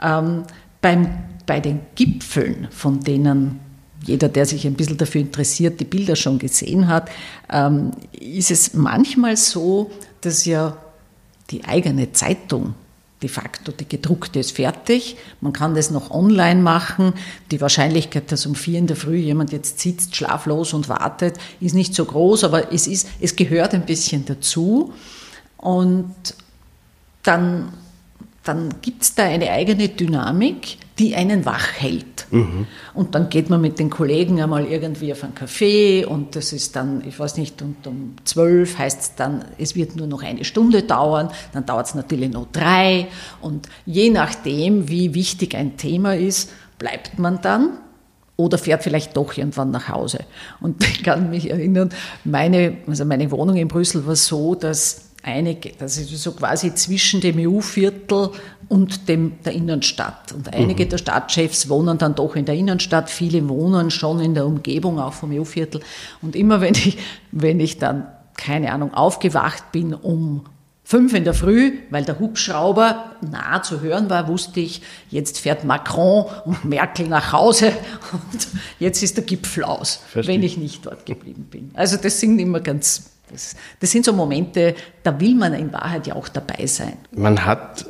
Ähm, 0.00 0.44
beim 0.80 1.33
bei 1.46 1.60
den 1.60 1.80
Gipfeln, 1.94 2.68
von 2.70 3.00
denen 3.00 3.60
jeder, 4.04 4.28
der 4.28 4.44
sich 4.44 4.66
ein 4.66 4.74
bisschen 4.74 4.98
dafür 4.98 5.20
interessiert, 5.20 5.80
die 5.80 5.84
Bilder 5.84 6.14
schon 6.14 6.38
gesehen 6.38 6.88
hat, 6.88 7.10
ähm, 7.50 7.92
ist 8.12 8.50
es 8.50 8.74
manchmal 8.74 9.36
so, 9.36 9.90
dass 10.20 10.44
ja 10.44 10.76
die 11.50 11.64
eigene 11.64 12.12
Zeitung 12.12 12.74
de 13.22 13.30
facto, 13.30 13.72
die 13.72 13.88
gedruckte 13.88 14.38
ist 14.38 14.52
fertig. 14.52 15.16
Man 15.40 15.54
kann 15.54 15.74
das 15.74 15.90
noch 15.90 16.10
online 16.10 16.60
machen. 16.60 17.14
Die 17.50 17.60
Wahrscheinlichkeit, 17.60 18.30
dass 18.30 18.44
um 18.44 18.54
vier 18.54 18.78
in 18.78 18.86
der 18.86 18.96
Früh 18.96 19.16
jemand 19.16 19.50
jetzt 19.50 19.80
sitzt, 19.80 20.14
schlaflos 20.14 20.74
und 20.74 20.90
wartet, 20.90 21.38
ist 21.58 21.74
nicht 21.74 21.94
so 21.94 22.04
groß, 22.04 22.44
aber 22.44 22.72
es, 22.72 22.86
ist, 22.86 23.08
es 23.20 23.34
gehört 23.34 23.72
ein 23.72 23.86
bisschen 23.86 24.26
dazu. 24.26 24.92
Und 25.56 26.14
dann, 27.22 27.72
dann 28.44 28.74
gibt 28.82 29.02
es 29.02 29.14
da 29.14 29.24
eine 29.24 29.50
eigene 29.50 29.88
Dynamik, 29.88 30.76
die 30.98 31.16
einen 31.16 31.44
wach 31.44 31.72
hält. 31.78 32.26
Mhm. 32.30 32.66
Und 32.92 33.14
dann 33.14 33.28
geht 33.28 33.50
man 33.50 33.60
mit 33.60 33.78
den 33.78 33.90
Kollegen 33.90 34.40
einmal 34.40 34.66
irgendwie 34.66 35.12
auf 35.12 35.24
einen 35.24 35.34
Café 35.34 36.04
und 36.04 36.36
das 36.36 36.52
ist 36.52 36.76
dann, 36.76 37.02
ich 37.06 37.18
weiß 37.18 37.36
nicht, 37.38 37.62
und 37.62 37.86
um 37.86 38.14
zwölf 38.24 38.78
heißt 38.78 39.00
es 39.00 39.14
dann, 39.16 39.44
es 39.58 39.74
wird 39.74 39.96
nur 39.96 40.06
noch 40.06 40.22
eine 40.22 40.44
Stunde 40.44 40.82
dauern, 40.82 41.30
dann 41.52 41.66
dauert 41.66 41.86
es 41.86 41.94
natürlich 41.94 42.30
noch 42.30 42.46
drei 42.52 43.08
und 43.40 43.68
je 43.86 44.10
nachdem, 44.10 44.88
wie 44.88 45.14
wichtig 45.14 45.56
ein 45.56 45.76
Thema 45.76 46.14
ist, 46.14 46.50
bleibt 46.78 47.18
man 47.18 47.40
dann 47.40 47.78
oder 48.36 48.58
fährt 48.58 48.82
vielleicht 48.82 49.16
doch 49.16 49.36
irgendwann 49.36 49.70
nach 49.70 49.88
Hause. 49.88 50.20
Und 50.60 50.82
ich 50.88 51.02
kann 51.02 51.30
mich 51.30 51.50
erinnern, 51.50 51.90
meine, 52.24 52.78
also 52.86 53.04
meine 53.04 53.30
Wohnung 53.30 53.56
in 53.56 53.68
Brüssel 53.68 54.06
war 54.06 54.16
so, 54.16 54.54
dass 54.54 55.03
einige, 55.24 55.72
das 55.78 55.96
ist 55.96 56.10
so 56.10 56.32
quasi 56.32 56.74
zwischen 56.74 57.20
dem 57.20 57.36
EU-Viertel 57.38 58.30
und 58.68 59.08
dem, 59.08 59.42
der 59.44 59.52
Innenstadt. 59.52 60.32
Und 60.32 60.52
einige 60.52 60.84
mhm. 60.84 60.88
der 60.90 60.98
Stadtchefs 60.98 61.68
wohnen 61.68 61.98
dann 61.98 62.14
doch 62.14 62.36
in 62.36 62.44
der 62.44 62.54
Innenstadt, 62.54 63.10
viele 63.10 63.48
wohnen 63.48 63.90
schon 63.90 64.20
in 64.20 64.34
der 64.34 64.46
Umgebung, 64.46 65.00
auch 65.00 65.14
vom 65.14 65.32
EU-Viertel. 65.32 65.80
Und 66.22 66.36
immer 66.36 66.60
wenn 66.60 66.74
ich, 66.74 66.98
wenn 67.32 67.60
ich 67.60 67.78
dann, 67.78 68.06
keine 68.36 68.72
Ahnung, 68.72 68.94
aufgewacht 68.94 69.72
bin 69.72 69.94
um 69.94 70.44
fünf 70.86 71.14
in 71.14 71.24
der 71.24 71.32
Früh, 71.32 71.78
weil 71.88 72.04
der 72.04 72.18
Hubschrauber 72.18 73.16
nah 73.22 73.62
zu 73.62 73.80
hören 73.80 74.10
war, 74.10 74.28
wusste 74.28 74.60
ich, 74.60 74.82
jetzt 75.08 75.38
fährt 75.38 75.64
Macron 75.64 76.26
und 76.44 76.64
Merkel 76.66 77.08
nach 77.08 77.32
Hause 77.32 77.72
und 78.12 78.48
jetzt 78.78 79.02
ist 79.02 79.16
der 79.16 79.24
Gipfel 79.24 79.64
aus, 79.64 80.02
Verstehe. 80.08 80.34
wenn 80.34 80.42
ich 80.42 80.58
nicht 80.58 80.84
dort 80.84 81.06
geblieben 81.06 81.46
bin. 81.50 81.70
Also 81.72 81.96
das 81.96 82.20
sind 82.20 82.38
immer 82.38 82.60
ganz 82.60 83.13
das, 83.34 83.54
das 83.80 83.90
sind 83.90 84.04
so 84.04 84.12
Momente, 84.12 84.74
da 85.02 85.20
will 85.20 85.34
man 85.34 85.52
in 85.52 85.72
Wahrheit 85.72 86.06
ja 86.06 86.14
auch 86.14 86.28
dabei 86.28 86.66
sein. 86.66 86.94
Man 87.12 87.44
hat 87.44 87.86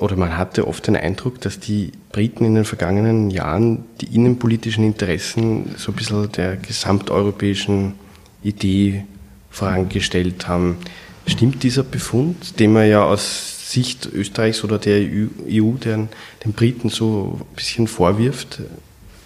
oder 0.00 0.16
man 0.16 0.36
hatte 0.36 0.66
oft 0.66 0.86
den 0.86 0.96
Eindruck, 0.96 1.42
dass 1.42 1.60
die 1.60 1.92
Briten 2.10 2.44
in 2.44 2.54
den 2.54 2.64
vergangenen 2.64 3.30
Jahren 3.30 3.84
die 4.00 4.14
innenpolitischen 4.14 4.82
Interessen 4.82 5.74
so 5.76 5.92
ein 5.92 5.94
bisschen 5.94 6.32
der 6.32 6.56
gesamteuropäischen 6.56 7.94
Idee 8.42 9.04
vorangestellt 9.50 10.48
haben. 10.48 10.78
Stimmt 11.26 11.62
dieser 11.62 11.82
Befund, 11.82 12.58
den 12.58 12.72
man 12.72 12.88
ja 12.88 13.04
aus 13.04 13.70
Sicht 13.70 14.06
Österreichs 14.10 14.64
oder 14.64 14.78
der 14.78 15.00
EU 15.00 15.72
den, 15.72 16.08
den 16.44 16.52
Briten 16.54 16.88
so 16.88 17.38
ein 17.38 17.54
bisschen 17.54 17.86
vorwirft, 17.86 18.60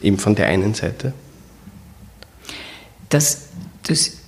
eben 0.02 0.18
von 0.18 0.34
der 0.34 0.48
einen 0.48 0.74
Seite? 0.74 1.14
Das, 3.08 3.48
das 3.84 4.23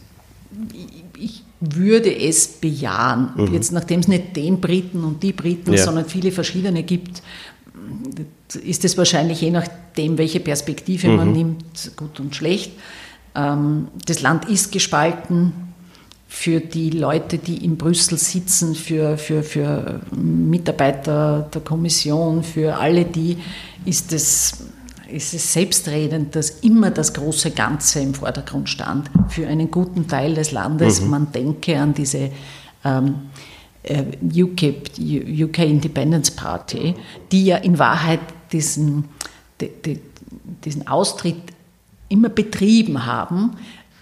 würde 1.60 2.14
es 2.14 2.48
bejahen. 2.48 3.30
Mhm. 3.36 3.54
Jetzt, 3.54 3.72
nachdem 3.72 4.00
es 4.00 4.08
nicht 4.08 4.36
den 4.36 4.60
Briten 4.60 5.04
und 5.04 5.22
die 5.22 5.32
Briten, 5.32 5.72
ja. 5.72 5.82
sondern 5.82 6.04
viele 6.06 6.32
verschiedene 6.32 6.82
gibt, 6.82 7.22
ist 8.62 8.84
es 8.84 8.96
wahrscheinlich 8.98 9.40
je 9.40 9.50
nachdem, 9.50 10.18
welche 10.18 10.40
Perspektive 10.40 11.08
mhm. 11.08 11.16
man 11.16 11.32
nimmt, 11.32 11.92
gut 11.96 12.20
und 12.20 12.34
schlecht. 12.34 12.72
Ähm, 13.34 13.88
das 14.06 14.22
Land 14.22 14.48
ist 14.48 14.72
gespalten. 14.72 15.52
für 16.28 16.60
die 16.60 16.90
Leute, 16.90 17.38
die 17.38 17.64
in 17.64 17.76
Brüssel 17.76 18.18
sitzen, 18.18 18.74
für, 18.74 19.16
für, 19.16 19.42
für 19.42 20.00
Mitarbeiter 20.10 21.48
der 21.54 21.60
Kommission, 21.62 22.42
für 22.42 22.76
alle 22.76 23.04
die, 23.04 23.38
ist 23.84 24.12
es, 24.12 24.64
ist 25.10 25.34
es 25.34 25.52
selbstredend, 25.52 26.34
dass 26.34 26.50
immer 26.60 26.90
das 26.90 27.12
große 27.14 27.52
Ganze 27.52 28.00
im 28.00 28.14
Vordergrund 28.14 28.68
stand. 28.68 29.10
Für 29.28 29.46
einen 29.46 29.70
guten 29.70 30.08
Teil 30.08 30.34
des 30.34 30.52
Landes, 30.52 31.00
mhm. 31.00 31.10
man 31.10 31.32
denke 31.32 31.78
an 31.78 31.94
diese 31.94 32.30
ähm, 32.84 33.14
äh, 33.82 34.04
UKIP, 34.22 34.90
UK 34.98 35.58
Independence 35.60 36.30
Party, 36.30 36.94
die 37.30 37.46
ja 37.46 37.56
in 37.58 37.78
Wahrheit 37.78 38.20
diesen, 38.52 39.04
die, 39.60 39.70
die, 39.84 40.00
diesen 40.64 40.86
Austritt 40.86 41.36
immer 42.08 42.28
betrieben 42.28 43.06
haben, 43.06 43.56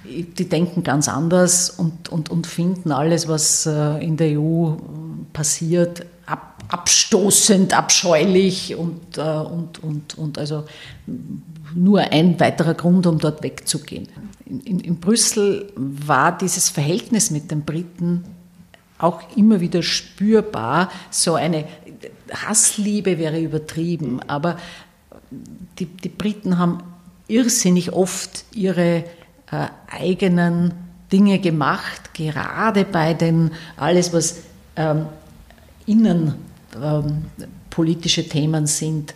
die 0.04 0.48
denken 0.48 0.82
ganz 0.82 1.08
anders 1.08 1.70
und, 1.70 2.10
und, 2.10 2.30
und 2.30 2.46
finden 2.46 2.92
alles, 2.92 3.26
was 3.26 3.64
äh, 3.66 4.04
in 4.04 4.16
der 4.16 4.38
EU 4.38 4.74
passiert, 5.32 6.04
abstoßend, 6.68 7.74
abscheulich 7.74 8.74
und, 8.74 9.18
äh, 9.18 9.20
und, 9.20 9.82
und, 9.82 10.18
und 10.18 10.38
also 10.38 10.64
nur 11.74 12.00
ein 12.00 12.38
weiterer 12.40 12.74
Grund, 12.74 13.06
um 13.06 13.18
dort 13.18 13.42
wegzugehen. 13.42 14.08
In, 14.46 14.60
in, 14.60 14.80
in 14.80 15.00
Brüssel 15.00 15.72
war 15.76 16.36
dieses 16.36 16.68
Verhältnis 16.68 17.30
mit 17.30 17.50
den 17.50 17.64
Briten 17.64 18.24
auch 18.98 19.20
immer 19.36 19.60
wieder 19.60 19.82
spürbar. 19.82 20.90
So 21.10 21.34
eine 21.34 21.64
Hassliebe 22.32 23.18
wäre 23.18 23.40
übertrieben, 23.40 24.20
aber 24.26 24.56
die, 25.78 25.86
die 25.86 26.08
Briten 26.08 26.58
haben 26.58 26.78
irrsinnig 27.26 27.92
oft 27.92 28.44
ihre 28.52 29.04
äh, 29.50 29.66
eigenen 29.90 30.72
Dinge 31.12 31.38
gemacht, 31.38 32.14
gerade 32.14 32.84
bei 32.84 33.14
den, 33.14 33.52
alles 33.76 34.12
was 34.12 34.42
ähm, 34.76 35.06
innenpolitische 35.86 36.53
ähm, 36.82 37.24
Themen 38.28 38.66
sind, 38.66 39.14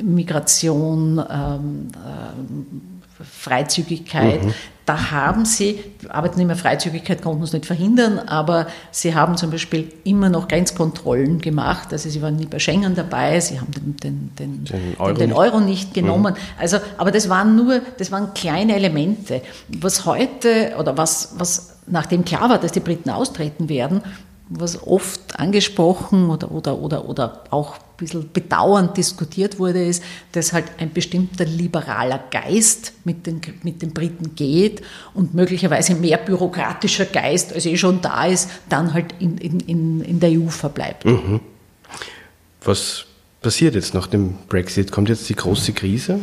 Migration, 0.00 1.22
ähm, 1.30 1.88
äh, 1.94 3.24
Freizügigkeit. 3.24 4.44
Mhm. 4.44 4.54
Da 4.86 5.10
haben 5.10 5.44
sie, 5.44 5.78
Arbeitnehmerfreizügigkeit 6.08 7.22
konnten 7.22 7.44
es 7.44 7.52
nicht 7.52 7.66
verhindern, 7.66 8.18
aber 8.18 8.66
sie 8.90 9.14
haben 9.14 9.36
zum 9.36 9.50
Beispiel 9.50 9.92
immer 10.04 10.30
noch 10.30 10.48
Grenzkontrollen 10.48 11.40
gemacht. 11.40 11.92
Also 11.92 12.08
sie 12.08 12.20
waren 12.22 12.36
nie 12.36 12.46
bei 12.46 12.58
Schengen 12.58 12.94
dabei, 12.94 13.38
sie 13.40 13.60
haben 13.60 13.70
den, 13.70 13.96
den, 13.98 14.34
den, 14.36 14.64
den, 14.64 14.96
Euro, 14.98 15.12
den 15.12 15.32
Euro, 15.32 15.60
nicht 15.60 15.94
genommen. 15.94 16.34
Mhm. 16.34 16.58
Also, 16.58 16.78
aber 16.96 17.10
das 17.10 17.28
waren 17.28 17.54
nur, 17.54 17.82
das 17.98 18.10
waren 18.10 18.34
kleine 18.34 18.74
Elemente. 18.74 19.42
Was 19.68 20.06
heute 20.06 20.74
oder 20.78 20.96
was, 20.96 21.34
was 21.36 21.76
nachdem 21.86 22.24
klar 22.24 22.48
war, 22.48 22.58
dass 22.58 22.72
die 22.72 22.80
Briten 22.80 23.10
austreten 23.10 23.68
werden, 23.68 24.02
was 24.50 24.82
oft 24.84 25.38
angesprochen 25.38 26.28
oder, 26.28 26.50
oder, 26.50 26.78
oder, 26.78 27.08
oder 27.08 27.44
auch 27.50 27.76
ein 27.76 27.96
bisschen 27.98 28.32
bedauernd 28.32 28.96
diskutiert 28.96 29.60
wurde, 29.60 29.84
ist, 29.84 30.02
dass 30.32 30.52
halt 30.52 30.64
ein 30.78 30.92
bestimmter 30.92 31.44
liberaler 31.44 32.18
Geist 32.32 32.92
mit 33.04 33.26
den, 33.26 33.40
mit 33.62 33.80
den 33.80 33.92
Briten 33.92 34.34
geht 34.34 34.82
und 35.14 35.34
möglicherweise 35.34 35.94
mehr 35.94 36.18
bürokratischer 36.18 37.04
Geist, 37.04 37.52
als 37.52 37.64
eh 37.64 37.76
schon 37.76 38.02
da 38.02 38.24
ist, 38.24 38.50
dann 38.68 38.92
halt 38.92 39.14
in, 39.20 39.38
in, 39.38 40.00
in 40.00 40.18
der 40.18 40.30
EU 40.30 40.48
verbleibt. 40.48 41.04
Mhm. 41.04 41.40
Was 42.64 43.04
passiert 43.40 43.76
jetzt 43.76 43.94
nach 43.94 44.08
dem 44.08 44.34
Brexit? 44.48 44.90
Kommt 44.90 45.08
jetzt 45.08 45.28
die 45.28 45.36
große 45.36 45.72
Krise? 45.74 46.18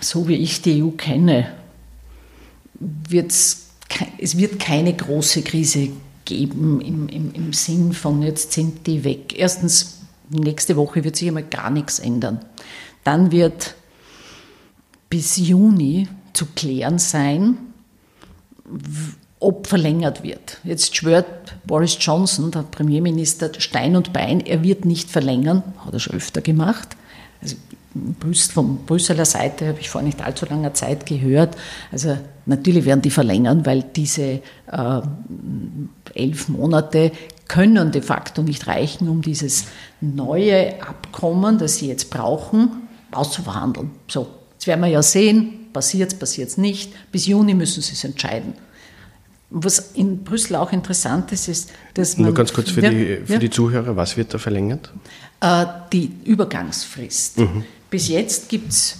So 0.00 0.28
wie 0.28 0.36
ich 0.36 0.60
die 0.60 0.82
EU 0.82 0.90
kenne, 0.90 1.54
wird's, 2.78 3.70
es 4.18 4.36
wird 4.36 4.60
keine 4.60 4.92
große 4.92 5.40
Krise 5.42 5.78
geben 5.78 6.11
geben 6.32 6.80
im, 6.80 7.08
im, 7.08 7.32
im 7.34 7.52
Sinn 7.52 7.92
von, 7.92 8.22
jetzt 8.22 8.52
sind 8.52 8.86
die 8.86 9.04
weg. 9.04 9.38
Erstens, 9.38 10.00
nächste 10.30 10.76
Woche 10.76 11.04
wird 11.04 11.16
sich 11.16 11.28
einmal 11.28 11.44
gar 11.44 11.70
nichts 11.70 11.98
ändern. 11.98 12.40
Dann 13.04 13.30
wird 13.32 13.74
bis 15.10 15.36
Juni 15.36 16.08
zu 16.32 16.46
klären 16.46 16.98
sein, 16.98 17.58
ob 19.40 19.66
verlängert 19.66 20.22
wird. 20.22 20.58
Jetzt 20.64 20.96
schwört 20.96 21.54
Boris 21.66 21.98
Johnson, 22.00 22.50
der 22.50 22.62
Premierminister, 22.62 23.50
Stein 23.58 23.96
und 23.96 24.12
Bein, 24.12 24.40
er 24.40 24.62
wird 24.62 24.84
nicht 24.84 25.10
verlängern, 25.10 25.62
hat 25.84 25.92
er 25.92 26.00
schon 26.00 26.16
öfter 26.16 26.40
gemacht. 26.40 26.96
Also 27.42 27.56
von 28.52 28.84
Brüsseler 28.86 29.24
Seite 29.24 29.68
habe 29.68 29.80
ich 29.80 29.90
vor 29.90 30.02
nicht 30.02 30.22
allzu 30.22 30.46
langer 30.46 30.74
Zeit 30.74 31.06
gehört. 31.06 31.56
Also 31.90 32.16
natürlich 32.46 32.84
werden 32.84 33.02
die 33.02 33.10
verlängern, 33.10 33.66
weil 33.66 33.82
diese 33.82 34.40
äh, 34.70 35.00
elf 36.14 36.48
Monate 36.48 37.12
können 37.48 37.92
de 37.92 38.00
facto 38.00 38.42
nicht 38.42 38.66
reichen, 38.66 39.08
um 39.08 39.20
dieses 39.20 39.66
neue 40.00 40.82
Abkommen, 40.82 41.58
das 41.58 41.76
sie 41.76 41.88
jetzt 41.88 42.10
brauchen, 42.10 42.88
auszuverhandeln. 43.10 43.90
So, 44.08 44.28
jetzt 44.54 44.66
werden 44.66 44.80
wir 44.80 44.88
ja 44.88 45.02
sehen, 45.02 45.66
passiert 45.72 46.12
es, 46.12 46.18
passiert 46.18 46.48
es 46.48 46.56
nicht. 46.56 46.92
Bis 47.12 47.26
Juni 47.26 47.54
müssen 47.54 47.82
sie 47.82 47.92
es 47.92 48.04
entscheiden. 48.04 48.54
Was 49.50 49.92
in 49.92 50.24
Brüssel 50.24 50.56
auch 50.56 50.72
interessant 50.72 51.30
ist, 51.32 51.46
ist, 51.46 51.70
dass 51.92 52.16
man. 52.16 52.26
Nur 52.26 52.34
ganz 52.34 52.54
kurz 52.54 52.70
für, 52.70 52.80
ja, 52.80 52.88
die, 52.88 53.18
für 53.26 53.34
ja. 53.34 53.38
die 53.38 53.50
Zuhörer, 53.50 53.96
was 53.96 54.16
wird 54.16 54.32
da 54.32 54.38
verlängert? 54.38 54.90
Äh, 55.42 55.66
die 55.92 56.10
Übergangsfrist. 56.24 57.38
Mhm. 57.38 57.64
Bis 57.92 58.08
jetzt 58.08 58.48
gibt 58.48 58.72
es 58.72 58.96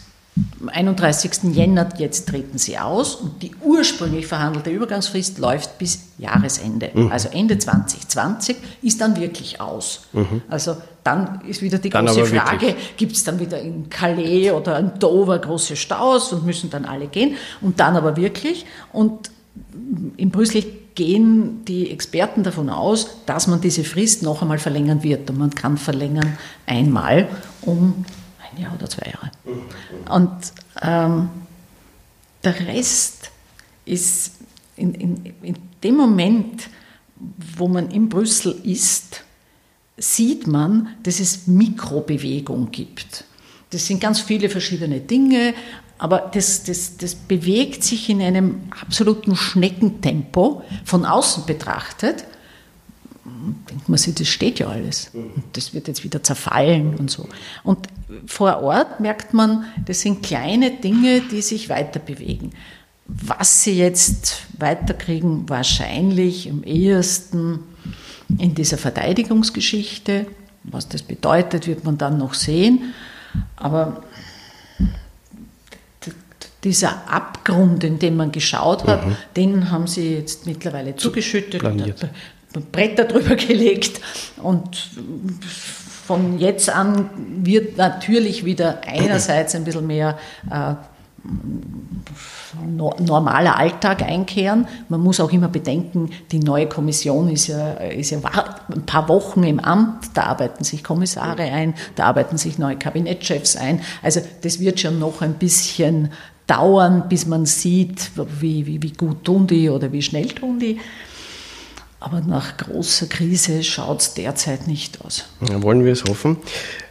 am 0.61 0.69
31. 0.69 1.55
Jänner, 1.55 1.89
jetzt 1.97 2.29
treten 2.29 2.59
sie 2.59 2.79
aus 2.79 3.15
und 3.17 3.43
die 3.43 3.53
ursprünglich 3.63 4.27
verhandelte 4.27 4.69
Übergangsfrist 4.69 5.39
läuft 5.39 5.79
bis 5.79 6.11
Jahresende. 6.19 6.91
Mhm. 6.93 7.11
Also 7.11 7.31
Ende 7.31 7.57
2020 7.57 8.57
ist 8.83 9.01
dann 9.01 9.19
wirklich 9.19 9.63
aus. 9.63 10.09
Mhm. 10.13 10.43
Also 10.51 10.77
dann 11.03 11.41
ist 11.49 11.63
wieder 11.63 11.79
die 11.79 11.89
dann 11.89 12.05
große 12.05 12.27
Frage, 12.27 12.77
gibt 12.99 13.13
es 13.13 13.25
dann 13.25 13.41
wieder 13.41 13.61
in 13.61 13.89
Calais 13.89 14.51
oder 14.51 14.79
in 14.79 14.99
Dover 14.99 15.39
große 15.39 15.75
Staus 15.75 16.35
und 16.35 16.45
müssen 16.45 16.69
dann 16.69 16.85
alle 16.85 17.07
gehen 17.07 17.37
und 17.63 17.81
dann 17.81 17.97
aber 17.97 18.19
wirklich 18.19 18.67
und 18.93 19.31
in 20.19 20.31
Brüssel 20.31 20.65
gehen 20.95 21.65
die 21.65 21.91
Experten 21.91 22.43
davon 22.43 22.69
aus, 22.69 23.23
dass 23.25 23.47
man 23.47 23.63
diese 23.63 23.85
Frist 23.85 24.23
noch 24.23 24.43
einmal 24.43 24.59
verlängern 24.59 25.03
wird 25.03 25.31
und 25.31 25.39
man 25.39 25.51
kann 25.51 25.79
verlängern 25.79 26.37
einmal 26.67 27.29
um 27.63 28.05
ein 28.55 28.63
Jahr 28.63 28.75
oder 28.75 28.89
zwei 28.89 29.11
Jahre. 29.11 29.31
Und 30.11 30.53
ähm, 30.81 31.29
der 32.45 32.59
Rest 32.67 33.31
ist 33.85 34.33
in, 34.77 34.95
in, 34.95 35.35
in 35.43 35.57
dem 35.83 35.97
Moment, 35.97 36.69
wo 37.57 37.69
man 37.69 37.91
in 37.91 38.09
Brüssel 38.09 38.59
ist, 38.65 39.25
sieht 39.97 40.47
man, 40.47 40.97
dass 41.03 41.21
es 41.21 41.47
Mikrobewegung 41.47 42.71
gibt. 42.71 43.25
Das 43.71 43.87
sind 43.87 44.01
ganz 44.01 44.21
viele 44.21 44.49
verschiedene 44.49 45.01
Dinge, 45.01 45.55
aber 45.99 46.31
das, 46.35 46.65
das, 46.65 46.97
das 46.97 47.15
bewegt 47.15 47.85
sich 47.85 48.09
in 48.09 48.21
einem 48.21 48.63
absoluten 48.81 49.37
Schneckentempo 49.37 50.63
von 50.85 51.07
außen 51.07 51.47
betrachtet 51.47 52.25
denkt 53.25 53.89
man 53.89 53.99
sich, 53.99 54.15
das 54.15 54.29
steht 54.29 54.59
ja 54.59 54.69
alles. 54.69 55.11
Und 55.13 55.45
das 55.53 55.75
wird 55.75 55.89
jetzt 55.89 56.05
wieder 56.05 56.23
zerfallen 56.23 56.97
und 56.97 57.11
so. 57.11 57.29
Und 57.63 57.87
vor 58.27 58.63
Ort 58.63 59.01
merkt 59.01 59.33
man, 59.33 59.65
das 59.87 60.01
sind 60.01 60.23
kleine 60.23 60.71
Dinge, 60.71 61.21
die 61.21 61.43
sich 61.43 61.69
weiter 61.69 62.01
bewegen. 62.01 62.53
Was 63.07 63.63
sie 63.63 63.77
jetzt 63.77 64.43
weiterkriegen, 64.59 65.49
wahrscheinlich 65.49 66.51
am 66.51 66.63
ehesten 66.65 67.61
in 68.39 68.55
dieser 68.55 68.79
Verteidigungsgeschichte. 68.79 70.27
Was 70.65 70.89
das 70.89 71.03
bedeutet, 71.03 71.67
wird 71.67 71.85
man 71.85 71.99
dann 71.99 72.19
noch 72.19 72.35
sehen. 72.35 72.95
Aber 73.57 74.03
dieser 76.65 77.09
Abgrund, 77.11 77.83
in 77.83 77.99
den 77.99 78.17
man 78.17 78.31
geschaut 78.31 78.87
hat, 78.87 79.07
mhm. 79.07 79.17
den 79.37 79.71
haben 79.71 79.87
sie 79.87 80.15
jetzt 80.15 80.47
mittlerweile 80.47 80.95
zugeschüttet. 80.95 81.61
Planiert. 81.61 82.09
Bretter 82.61 83.05
drüber 83.05 83.37
gelegt 83.37 84.01
und 84.43 84.91
von 86.07 86.39
jetzt 86.39 86.69
an 86.69 87.11
wird 87.43 87.77
natürlich 87.77 88.45
wieder 88.45 88.81
einerseits 88.87 89.55
ein 89.55 89.65
bisschen 89.65 89.87
mehr 89.87 90.19
äh, 90.51 90.75
normaler 92.99 93.57
Alltag 93.57 94.03
einkehren. 94.03 94.67
Man 94.89 95.01
muss 95.01 95.21
auch 95.21 95.33
immer 95.33 95.49
bedenken, 95.49 96.11
die 96.33 96.41
neue 96.41 96.69
Kommission 96.69 97.29
ist 97.29 97.47
ja, 97.47 97.75
ist 97.75 98.11
ja 98.11 98.19
ein 98.19 98.85
paar 98.85 99.09
Wochen 99.09 99.45
im 99.45 99.61
Amt, 99.61 100.11
da 100.15 100.25
arbeiten 100.25 100.65
sich 100.65 100.83
Kommissare 100.83 101.43
ein, 101.43 101.75
da 101.95 102.07
arbeiten 102.07 102.37
sich 102.37 102.59
neue 102.59 102.77
Kabinettchefs 102.77 103.57
ein. 103.57 103.81
Also 104.03 104.21
das 104.43 104.61
wird 104.61 104.81
schon 104.81 104.99
noch 104.99 105.23
ein 105.23 105.35
bisschen 105.35 106.11
dauern, 106.47 107.05
bis 107.09 107.27
man 107.27 107.47
sieht, 107.47 108.11
wie, 108.41 108.67
wie, 108.67 108.83
wie 108.83 108.93
gut 108.93 109.25
tun 109.25 109.47
die 109.47 109.71
oder 109.71 109.93
wie 109.93 110.03
schnell 110.03 110.27
tun 110.27 110.59
die. 110.59 110.81
Aber 112.03 112.21
nach 112.21 112.57
großer 112.57 113.07
Krise 113.07 113.63
schaut 113.63 114.01
es 114.01 114.15
derzeit 114.15 114.67
nicht 114.67 115.01
aus. 115.05 115.27
Ja, 115.49 115.63
wollen 115.63 115.85
wir 115.85 115.93
es 115.93 116.03
hoffen. 116.03 116.37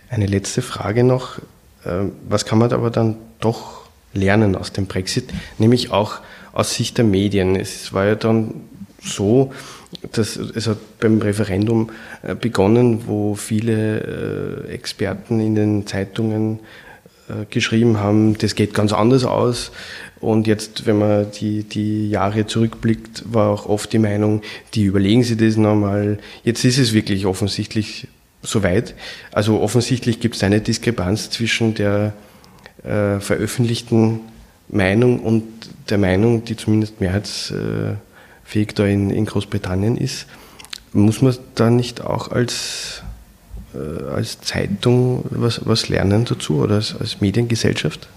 Eine 0.10 0.26
letzte 0.26 0.62
Frage 0.62 1.04
noch. 1.04 1.40
Ähm, 1.86 2.14
was 2.30 2.46
kann 2.46 2.60
man 2.60 2.72
aber 2.72 2.92
dann 2.92 3.18
doch 3.42 3.82
lernen 4.14 4.56
aus 4.56 4.72
dem 4.72 4.86
Brexit? 4.86 5.30
Nämlich 5.58 5.92
auch 5.92 6.22
aus 6.54 6.76
Sicht 6.76 6.98
der 6.98 7.04
Medien. 7.04 7.58
Es 7.58 7.92
war 7.92 8.06
ja 8.06 8.16
dann 8.16 8.54
so, 9.04 9.52
dass 10.14 10.38
es 10.38 10.68
hat 10.68 10.78
beim 11.02 11.22
Referendum 11.22 11.90
äh, 12.22 12.34
begonnen, 12.34 13.06
wo 13.06 13.36
viele 13.36 14.68
äh, 14.70 14.72
Experten 14.72 15.42
in 15.42 15.56
den 15.56 15.88
Zeitungen 15.88 16.60
äh, 17.28 17.46
geschrieben 17.50 17.98
haben, 17.98 18.38
das 18.38 18.56
geht 18.56 18.74
ganz 18.74 18.94
anders 18.94 19.26
aus. 19.26 19.72
Und 20.22 20.46
jetzt, 20.46 20.86
wenn 20.86 21.00
man 21.00 21.32
die, 21.32 21.64
die 21.64 22.10
Jahre 22.10 22.46
zurückblickt, 22.46 23.24
war 23.34 23.50
auch 23.50 23.66
oft 23.66 23.92
die 23.92 23.98
Meinung, 24.00 24.44
die 24.76 24.84
überlegen 24.84 25.24
sich 25.24 25.38
das 25.38 25.58
nochmal. 25.58 26.20
Jetzt 26.44 26.64
ist 26.64 26.78
es 26.78 26.94
wirklich 26.94 27.26
offensichtlich 27.26 28.08
soweit. 28.44 28.94
Also 29.32 29.60
offensichtlich 29.60 30.20
gibt 30.20 30.36
es 30.36 30.44
eine 30.44 30.62
Diskrepanz 30.62 31.32
zwischen 31.32 31.74
der 31.74 32.14
äh, 32.84 33.20
veröffentlichten 33.20 34.20
Meinung 34.70 35.20
und 35.20 35.44
der 35.90 35.98
Meinung, 35.98 36.46
die 36.46 36.56
zumindest 36.56 37.02
mehrheitsfähig 37.02 37.96
da 38.76 38.86
in, 38.86 39.10
in 39.10 39.26
Großbritannien 39.26 39.98
ist. 39.98 40.28
Muss 40.94 41.24
man 41.24 41.36
da 41.56 41.72
nicht 41.72 42.02
auch 42.02 42.30
als, 42.30 43.02
äh, 43.74 44.04
als 44.04 44.40
Zeitung 44.42 45.26
was, 45.32 45.62
was 45.66 45.90
lernen 45.90 46.26
dazu 46.26 46.60
oder 46.60 46.76
als, 46.76 46.96
als 46.96 47.22
Mediengesellschaft? 47.22 48.08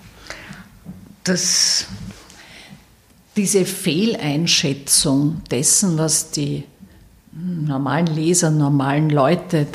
Dass 1.25 1.87
diese 3.37 3.65
Fehleinschätzung 3.65 5.43
dessen, 5.51 5.99
was 5.99 6.31
die 6.31 6.65
normalen 7.33 8.07
Leser, 8.07 8.51
normalen 8.51 9.11
Leute, 9.11 9.67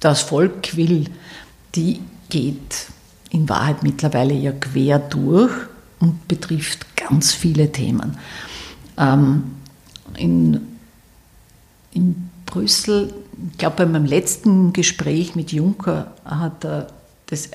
das 0.00 0.22
Volk 0.22 0.76
will, 0.76 1.06
die 1.74 2.00
geht 2.28 2.86
in 3.30 3.48
Wahrheit 3.48 3.82
mittlerweile 3.82 4.34
ja 4.34 4.52
quer 4.52 4.98
durch 4.98 5.52
und 6.00 6.28
betrifft 6.28 6.96
ganz 6.96 7.32
viele 7.32 7.72
Themen. 7.72 8.18
Ähm, 8.98 9.44
in, 10.16 10.60
in 11.92 12.30
Brüssel, 12.44 13.14
ich 13.50 13.58
glaube, 13.58 13.76
bei 13.76 13.86
meinem 13.86 14.04
letzten 14.04 14.74
Gespräch 14.74 15.34
mit 15.34 15.52
Juncker 15.52 16.12
hat 16.24 16.64
er 16.64 16.88
das 17.26 17.46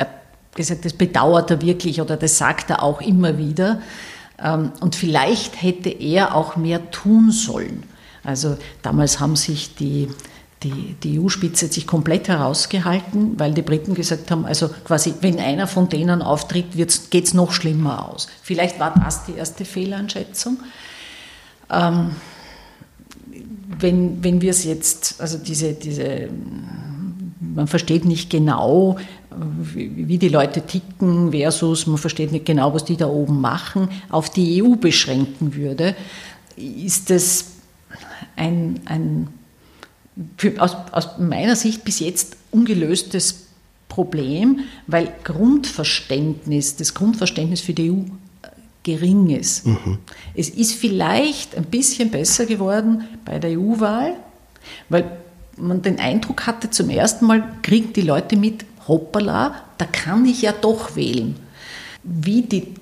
gesagt, 0.57 0.83
das 0.83 0.93
bedauert 0.93 1.49
er 1.49 1.61
wirklich 1.61 2.01
oder 2.01 2.17
das 2.17 2.37
sagt 2.37 2.69
er 2.69 2.83
auch 2.83 2.99
immer 2.99 3.37
wieder. 3.37 3.81
Ähm, 4.43 4.73
und 4.81 4.95
vielleicht 4.95 5.61
hätte 5.61 5.89
er 5.89 6.35
auch 6.35 6.57
mehr 6.57 6.91
tun 6.91 7.31
sollen. 7.31 7.83
Also 8.23 8.57
damals 8.81 9.21
haben 9.21 9.37
sich 9.37 9.75
die, 9.75 10.09
die, 10.63 10.95
die 11.01 11.19
EU-Spitze 11.19 11.67
sich 11.67 11.87
komplett 11.87 12.27
herausgehalten, 12.27 13.39
weil 13.39 13.53
die 13.53 13.61
Briten 13.61 13.93
gesagt 13.93 14.31
haben, 14.31 14.45
also 14.45 14.69
quasi, 14.83 15.13
wenn 15.21 15.39
einer 15.39 15.67
von 15.67 15.87
denen 15.87 16.21
auftritt, 16.21 16.73
geht 16.73 17.23
es 17.25 17.33
noch 17.33 17.53
schlimmer 17.53 18.09
aus. 18.09 18.27
Vielleicht 18.41 18.79
war 18.79 18.93
das 18.93 19.25
die 19.25 19.35
erste 19.35 19.63
Fehleinschätzung. 19.63 20.59
Ähm, 21.71 22.15
wenn, 23.79 24.23
wenn 24.23 24.41
wir 24.41 24.51
es 24.51 24.63
jetzt, 24.63 25.21
also 25.21 25.37
diese, 25.37 25.73
diese, 25.73 26.29
man 27.39 27.67
versteht 27.67 28.05
nicht 28.05 28.29
genau, 28.29 28.97
wie 29.73 30.17
die 30.17 30.29
Leute 30.29 30.61
ticken 30.61 31.31
versus 31.31 31.87
man 31.87 31.97
versteht 31.97 32.31
nicht 32.31 32.45
genau, 32.45 32.73
was 32.73 32.85
die 32.85 32.97
da 32.97 33.07
oben 33.07 33.41
machen, 33.41 33.89
auf 34.09 34.29
die 34.29 34.63
EU 34.63 34.75
beschränken 34.75 35.55
würde, 35.55 35.95
ist 36.55 37.09
das 37.09 37.45
ein, 38.35 38.79
ein 38.85 39.27
für, 40.37 40.59
aus, 40.61 40.75
aus 40.91 41.17
meiner 41.19 41.55
Sicht 41.55 41.83
bis 41.83 41.99
jetzt 41.99 42.37
ungelöstes 42.51 43.47
Problem, 43.87 44.61
weil 44.87 45.11
Grundverständnis, 45.23 46.75
das 46.75 46.93
Grundverständnis 46.93 47.61
für 47.61 47.73
die 47.73 47.91
EU 47.91 48.01
gering 48.83 49.29
ist. 49.29 49.67
Mhm. 49.67 49.99
Es 50.33 50.49
ist 50.49 50.73
vielleicht 50.73 51.55
ein 51.55 51.65
bisschen 51.65 52.09
besser 52.09 52.45
geworden 52.45 53.03
bei 53.25 53.37
der 53.39 53.59
EU-Wahl, 53.59 54.13
weil 54.89 55.17
man 55.57 55.81
den 55.81 55.99
Eindruck 55.99 56.47
hatte, 56.47 56.69
zum 56.69 56.89
ersten 56.89 57.25
Mal 57.25 57.43
kriegen 57.63 57.93
die 57.93 58.01
Leute 58.01 58.35
mit, 58.35 58.65
hoppala, 58.87 59.55
da 59.77 59.85
kann 59.85 60.25
ich 60.25 60.43
ja 60.43 60.51
doch 60.53 60.95
wählen. 60.95 61.35
Wie 62.03 62.41
die, 62.41 62.75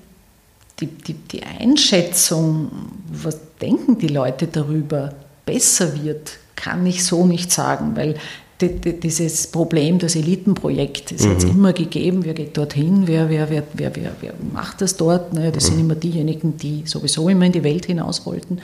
die, 0.79 0.87
die, 0.87 1.13
die 1.13 1.43
Einschätzung, 1.43 2.71
was 3.07 3.39
denken 3.61 3.97
die 3.97 4.07
Leute 4.07 4.47
darüber, 4.47 5.13
besser 5.45 6.03
wird, 6.03 6.37
kann 6.55 6.85
ich 6.85 7.03
so 7.03 7.25
nicht 7.25 7.51
sagen, 7.51 7.95
weil 7.95 8.15
dieses 8.61 9.47
Problem 9.47 9.99
des 9.99 10.15
Elitenprojekts 10.15 11.11
ist 11.11 11.25
mhm. 11.25 11.31
jetzt 11.31 11.43
immer 11.43 11.73
gegeben, 11.73 12.23
wer 12.23 12.33
geht 12.33 12.57
dorthin, 12.57 13.05
wer, 13.05 13.29
wer, 13.29 13.49
wer, 13.49 13.63
wer, 13.73 13.95
wer, 13.95 14.11
wer 14.21 14.33
macht 14.53 14.81
das 14.81 14.95
dort, 14.95 15.33
ne? 15.33 15.51
das 15.51 15.65
mhm. 15.65 15.69
sind 15.69 15.79
immer 15.81 15.95
diejenigen, 15.95 16.57
die 16.57 16.83
sowieso 16.85 17.27
immer 17.27 17.45
in 17.45 17.51
die 17.51 17.63
Welt 17.63 17.85
hinaus 17.85 18.25
wollten, 18.25 18.59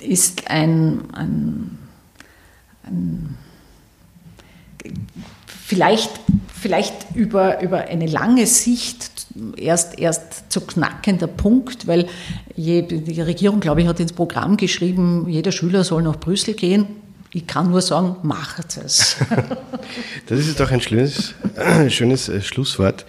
ist 0.00 0.48
ein, 0.48 1.02
ein, 1.12 1.78
ein 2.84 3.36
vielleicht, 5.66 6.10
vielleicht 6.60 7.14
über, 7.14 7.60
über 7.62 7.78
eine 7.82 8.06
lange 8.06 8.46
Sicht 8.46 9.10
erst, 9.56 9.98
erst 9.98 10.50
zu 10.50 10.60
knackender 10.60 11.26
Punkt, 11.26 11.86
weil 11.86 12.06
je, 12.56 12.82
die 12.82 13.20
Regierung, 13.20 13.60
glaube 13.60 13.82
ich, 13.82 13.88
hat 13.88 14.00
ins 14.00 14.12
Programm 14.12 14.56
geschrieben, 14.56 15.26
jeder 15.28 15.52
Schüler 15.52 15.84
soll 15.84 16.02
nach 16.02 16.16
Brüssel 16.16 16.54
gehen. 16.54 16.86
Ich 17.32 17.46
kann 17.46 17.70
nur 17.70 17.82
sagen, 17.82 18.16
macht 18.22 18.78
es. 18.82 19.16
das 20.26 20.38
ist 20.40 20.58
doch 20.60 20.70
ein 20.70 20.80
schönes, 20.80 21.34
schönes 21.88 22.28
äh, 22.28 22.40
Schlusswort. 22.40 23.04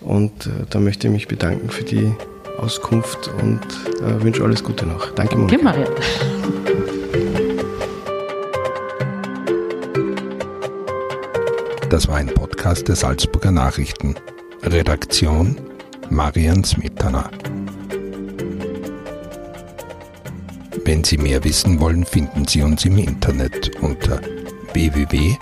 Und 0.00 0.46
äh, 0.46 0.50
da 0.70 0.80
möchte 0.80 1.08
ich 1.08 1.12
mich 1.12 1.28
bedanken 1.28 1.68
für 1.68 1.84
die 1.84 2.10
Auskunft 2.58 3.28
und 3.42 3.60
äh, 4.02 4.22
wünsche 4.22 4.42
alles 4.42 4.64
Gute 4.64 4.86
noch. 4.86 5.10
Danke, 5.10 5.36
Monika. 5.36 5.72
Danke, 5.72 5.84
Maria. 5.84 6.86
Das 11.90 12.06
war 12.06 12.16
ein 12.16 12.28
Podcast 12.28 12.86
der 12.86 12.94
Salzburger 12.94 13.50
Nachrichten. 13.50 14.14
Redaktion 14.62 15.56
Marian 16.08 16.62
Smetana. 16.62 17.28
Wenn 20.84 21.02
Sie 21.02 21.18
mehr 21.18 21.42
wissen 21.42 21.80
wollen, 21.80 22.04
finden 22.04 22.46
Sie 22.46 22.62
uns 22.62 22.84
im 22.84 22.96
Internet 22.96 23.76
unter 23.82 24.20
www.sn.at. 24.72 25.40